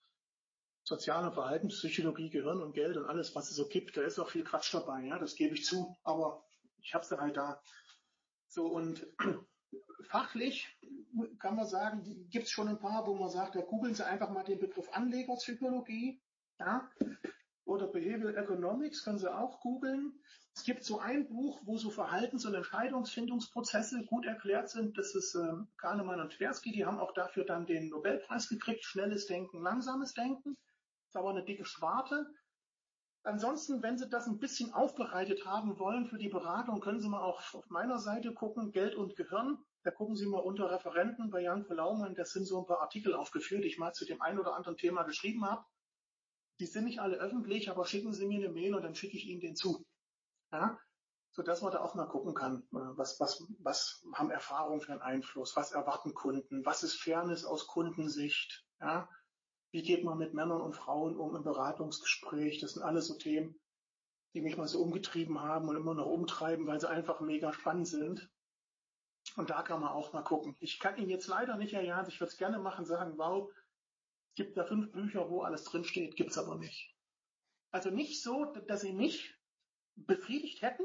soziale 0.87 1.33
Verhaltenspsychologie, 1.33 2.31
Gehirn 2.31 2.63
und 2.63 2.73
Geld 2.73 2.97
und 2.97 3.07
alles, 3.07 3.35
was 3.35 3.51
es 3.51 3.57
so 3.57 3.67
gibt. 3.67 3.97
Da 3.97 4.03
ist 4.03 4.21
auch 4.21 4.31
viel 4.31 4.45
Quatsch 4.45 4.73
dabei, 4.73 5.03
ja, 5.03 5.19
das 5.19 5.35
gebe 5.35 5.55
ich 5.55 5.65
zu, 5.65 5.97
aber 6.05 6.45
ich 6.81 6.95
habe 6.95 7.05
sie 7.05 7.19
halt 7.19 7.37
da. 7.37 7.61
So 8.47 8.67
und 8.69 9.05
fachlich 10.09 10.69
kann 11.41 11.57
man 11.57 11.67
sagen, 11.67 12.29
gibt 12.31 12.47
es 12.47 12.53
schon 12.53 12.69
ein 12.69 12.79
paar, 12.79 13.05
wo 13.05 13.17
man 13.17 13.31
sagt, 13.31 13.57
da 13.57 13.63
googeln 13.63 13.95
Sie 13.95 14.07
einfach 14.07 14.31
mal 14.31 14.45
den 14.45 14.61
Begriff 14.61 14.89
Anlegerpsychologie, 14.93 16.23
ja, 16.61 16.89
oder 17.65 17.89
Behavioral 17.89 18.37
Economics 18.37 19.03
können 19.03 19.19
Sie 19.19 19.35
auch 19.35 19.61
googeln. 19.61 20.13
Es 20.55 20.63
gibt 20.63 20.85
so 20.85 21.01
ein 21.01 21.27
Buch, 21.27 21.61
wo 21.65 21.77
so 21.79 21.91
Verhaltens- 21.91 22.47
und 22.47 22.55
Entscheidungsfindungsprozesse 22.55 24.05
gut 24.05 24.25
erklärt 24.25 24.71
sind. 24.71 24.97
Das 24.97 25.17
ist 25.17 25.35
äh, 25.35 25.53
Kahnemann 25.79 26.21
und 26.21 26.33
Tversky. 26.33 26.71
Die 26.71 26.87
haben 26.87 27.01
auch 27.01 27.13
dafür 27.13 27.45
dann 27.45 27.67
den 27.67 27.89
Nobelpreis 27.89 28.49
gekriegt. 28.49 28.85
Schnelles 28.85 29.27
Denken, 29.27 29.61
langsames 29.61 30.15
Denken 30.15 30.57
ist 31.09 31.17
aber 31.17 31.31
eine 31.31 31.45
dicke 31.45 31.65
Schwarte. 31.65 32.27
Ansonsten, 33.23 33.83
wenn 33.83 33.99
Sie 33.99 34.09
das 34.09 34.27
ein 34.27 34.39
bisschen 34.39 34.73
aufbereitet 34.73 35.47
haben 35.47 35.79
wollen 35.81 36.07
für 36.07 36.19
die 36.19 36.29
Beratung, 36.29 36.81
können 36.81 37.01
Sie 37.01 37.09
mal 37.09 37.23
auch 37.23 37.55
auf 37.55 37.69
meiner 37.71 37.99
Seite 37.99 38.33
gucken, 38.33 38.71
Geld 38.71 38.95
und 38.95 39.17
Gehirn. 39.17 39.59
Da 39.83 39.91
gucken 39.91 40.15
Sie 40.15 40.27
mal 40.27 40.39
unter 40.39 40.71
Referenten 40.71 41.31
bei 41.31 41.43
Jan 41.43 41.67
Laumann, 41.69 42.15
da 42.15 42.25
sind 42.25 42.45
so 42.45 42.61
ein 42.61 42.67
paar 42.67 42.81
Artikel 42.81 43.15
aufgeführt, 43.15 43.65
die 43.65 43.69
ich 43.69 43.79
mal 43.79 43.93
zu 43.93 44.05
dem 44.05 44.23
einen 44.23 44.39
oder 44.39 44.55
anderen 44.55 44.77
Thema 44.77 45.03
geschrieben 45.03 45.45
habe. 45.45 45.65
Die 46.61 46.67
sind 46.67 46.85
nicht 46.85 47.01
alle 47.01 47.17
öffentlich, 47.17 47.71
aber 47.71 47.85
schicken 47.85 48.13
Sie 48.13 48.27
mir 48.27 48.39
eine 48.39 48.53
Mail 48.53 48.75
und 48.75 48.83
dann 48.83 48.95
schicke 48.95 49.17
ich 49.17 49.27
Ihnen 49.27 49.41
den 49.41 49.57
zu. 49.57 49.85
Ja? 50.53 50.79
Sodass 51.33 51.63
man 51.63 51.73
da 51.73 51.81
auch 51.81 51.95
mal 51.95 52.07
gucken 52.07 52.35
kann, 52.35 52.63
äh, 52.73 52.97
was, 52.97 53.21
was, 53.21 53.45
was 53.59 54.05
haben 54.15 54.31
Erfahrungen 54.31 54.81
für 54.81 54.93
einen 54.93 55.03
Einfluss, 55.03 55.57
was 55.57 55.73
erwarten 55.73 56.15
Kunden, 56.15 56.65
was 56.65 56.83
ist 56.83 57.01
Fairness 57.01 57.45
aus 57.45 57.67
Kundensicht, 57.67 58.65
ja? 58.81 59.09
Wie 59.77 59.83
geht 59.83 60.05
man 60.05 60.17
mit 60.17 60.33
Männern 60.33 60.63
und 60.63 60.75
Frauen 60.75 61.19
um 61.19 61.37
im 61.37 61.43
Beratungsgespräch? 61.43 62.61
Das 62.61 62.73
sind 62.73 62.83
alles 62.83 63.09
so 63.09 63.19
Themen, 63.19 63.61
die 64.33 64.41
mich 64.41 64.57
mal 64.57 64.67
so 64.67 64.81
umgetrieben 64.81 65.43
haben 65.43 65.69
und 65.69 65.77
immer 65.77 65.93
noch 65.93 66.07
umtreiben, 66.07 66.67
weil 66.67 66.81
sie 66.81 66.89
einfach 66.89 67.21
mega 67.21 67.53
spannend 67.53 67.87
sind. 67.87 68.27
Und 69.37 69.51
da 69.51 69.61
kann 69.61 69.83
man 69.83 69.91
auch 69.91 70.15
mal 70.15 70.23
gucken. 70.23 70.57
Ich 70.61 70.81
kann 70.81 70.97
Ihnen 70.97 71.11
jetzt 71.11 71.27
leider 71.27 71.59
nicht, 71.59 71.73
Jans, 71.73 72.09
ich 72.09 72.19
würde 72.19 72.33
es 72.33 72.39
gerne 72.39 72.59
machen, 72.59 72.87
sagen, 72.87 73.19
wow, 73.19 73.53
es 74.31 74.37
gibt 74.37 74.57
da 74.57 74.65
fünf 74.65 74.93
Bücher, 74.93 75.29
wo 75.29 75.43
alles 75.43 75.65
drinsteht, 75.65 76.17
gibt 76.17 76.31
es 76.31 76.39
aber 76.39 76.57
nicht. 76.57 76.97
Also 77.71 77.91
nicht 77.91 78.23
so, 78.23 78.47
dass 78.47 78.81
Sie 78.81 78.95
mich 78.95 79.35
befriedigt 79.95 80.63
hätten, 80.63 80.85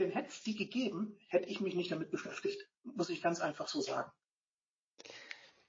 denn 0.00 0.10
hätte 0.10 0.30
es 0.30 0.42
die 0.42 0.56
gegeben, 0.56 1.16
hätte 1.28 1.48
ich 1.48 1.60
mich 1.60 1.76
nicht 1.76 1.92
damit 1.92 2.10
beschäftigt. 2.10 2.68
Muss 2.82 3.08
ich 3.08 3.22
ganz 3.22 3.40
einfach 3.40 3.68
so 3.68 3.80
sagen. 3.80 4.10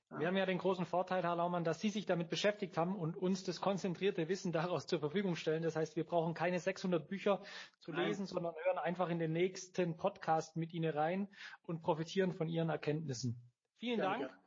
Wir 0.09 0.27
haben 0.27 0.37
ja 0.37 0.45
den 0.45 0.57
großen 0.57 0.85
Vorteil, 0.85 1.23
Herr 1.23 1.35
Laumann, 1.35 1.65
dass 1.65 1.81
Sie 1.81 1.89
sich 1.89 2.05
damit 2.05 2.29
beschäftigt 2.29 2.77
haben 2.77 2.95
und 2.95 3.17
uns 3.17 3.43
das 3.43 3.59
konzentrierte 3.59 4.29
Wissen 4.29 4.53
daraus 4.53 4.87
zur 4.87 4.99
Verfügung 4.99 5.35
stellen. 5.35 5.63
Das 5.63 5.75
heißt, 5.75 5.97
wir 5.97 6.05
brauchen 6.05 6.33
keine 6.33 6.59
600 6.59 7.07
Bücher 7.07 7.43
zu 7.79 7.91
lesen, 7.91 8.21
Nein. 8.23 8.27
sondern 8.27 8.55
hören 8.55 8.77
einfach 8.77 9.09
in 9.09 9.19
den 9.19 9.33
nächsten 9.33 9.97
Podcast 9.97 10.55
mit 10.55 10.73
Ihnen 10.73 10.91
rein 10.91 11.27
und 11.63 11.81
profitieren 11.81 12.33
von 12.33 12.47
Ihren 12.47 12.69
Erkenntnissen. 12.69 13.41
Vielen 13.79 13.99
Danke. 13.99 14.27
Dank. 14.27 14.39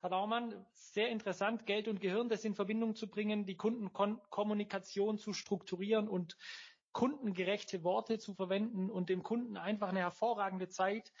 Herr 0.00 0.10
Laumann, 0.10 0.64
sehr 0.70 1.08
interessant, 1.08 1.66
Geld 1.66 1.88
und 1.88 2.00
Gehirn 2.00 2.28
das 2.28 2.44
in 2.44 2.54
Verbindung 2.54 2.94
zu 2.94 3.10
bringen, 3.10 3.46
die 3.46 3.56
Kundenkommunikation 3.56 5.18
zu 5.18 5.32
strukturieren 5.32 6.08
und 6.08 6.38
kundengerechte 6.92 7.82
Worte 7.82 8.18
zu 8.18 8.32
verwenden 8.34 8.90
und 8.90 9.08
dem 9.08 9.24
Kunden 9.24 9.56
einfach 9.56 9.88
eine 9.88 10.00
hervorragende 10.00 10.68
Zeit 10.68 11.12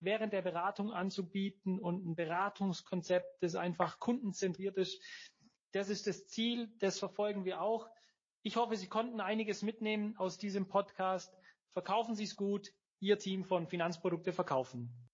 während 0.00 0.32
der 0.32 0.42
Beratung 0.42 0.92
anzubieten 0.92 1.78
und 1.78 2.06
ein 2.06 2.16
Beratungskonzept, 2.16 3.42
das 3.42 3.54
einfach 3.54 3.98
kundenzentriert 3.98 4.76
ist. 4.76 5.02
Das 5.72 5.88
ist 5.88 6.06
das 6.06 6.26
Ziel, 6.26 6.72
das 6.78 6.98
verfolgen 6.98 7.44
wir 7.44 7.60
auch. 7.60 7.88
Ich 8.42 8.56
hoffe, 8.56 8.76
Sie 8.76 8.88
konnten 8.88 9.20
einiges 9.20 9.62
mitnehmen 9.62 10.16
aus 10.16 10.38
diesem 10.38 10.66
Podcast. 10.68 11.36
Verkaufen 11.72 12.14
Sie 12.14 12.24
es 12.24 12.36
gut. 12.36 12.72
Ihr 12.98 13.18
Team 13.18 13.44
von 13.44 13.66
Finanzprodukte 13.66 14.32
verkaufen. 14.32 15.09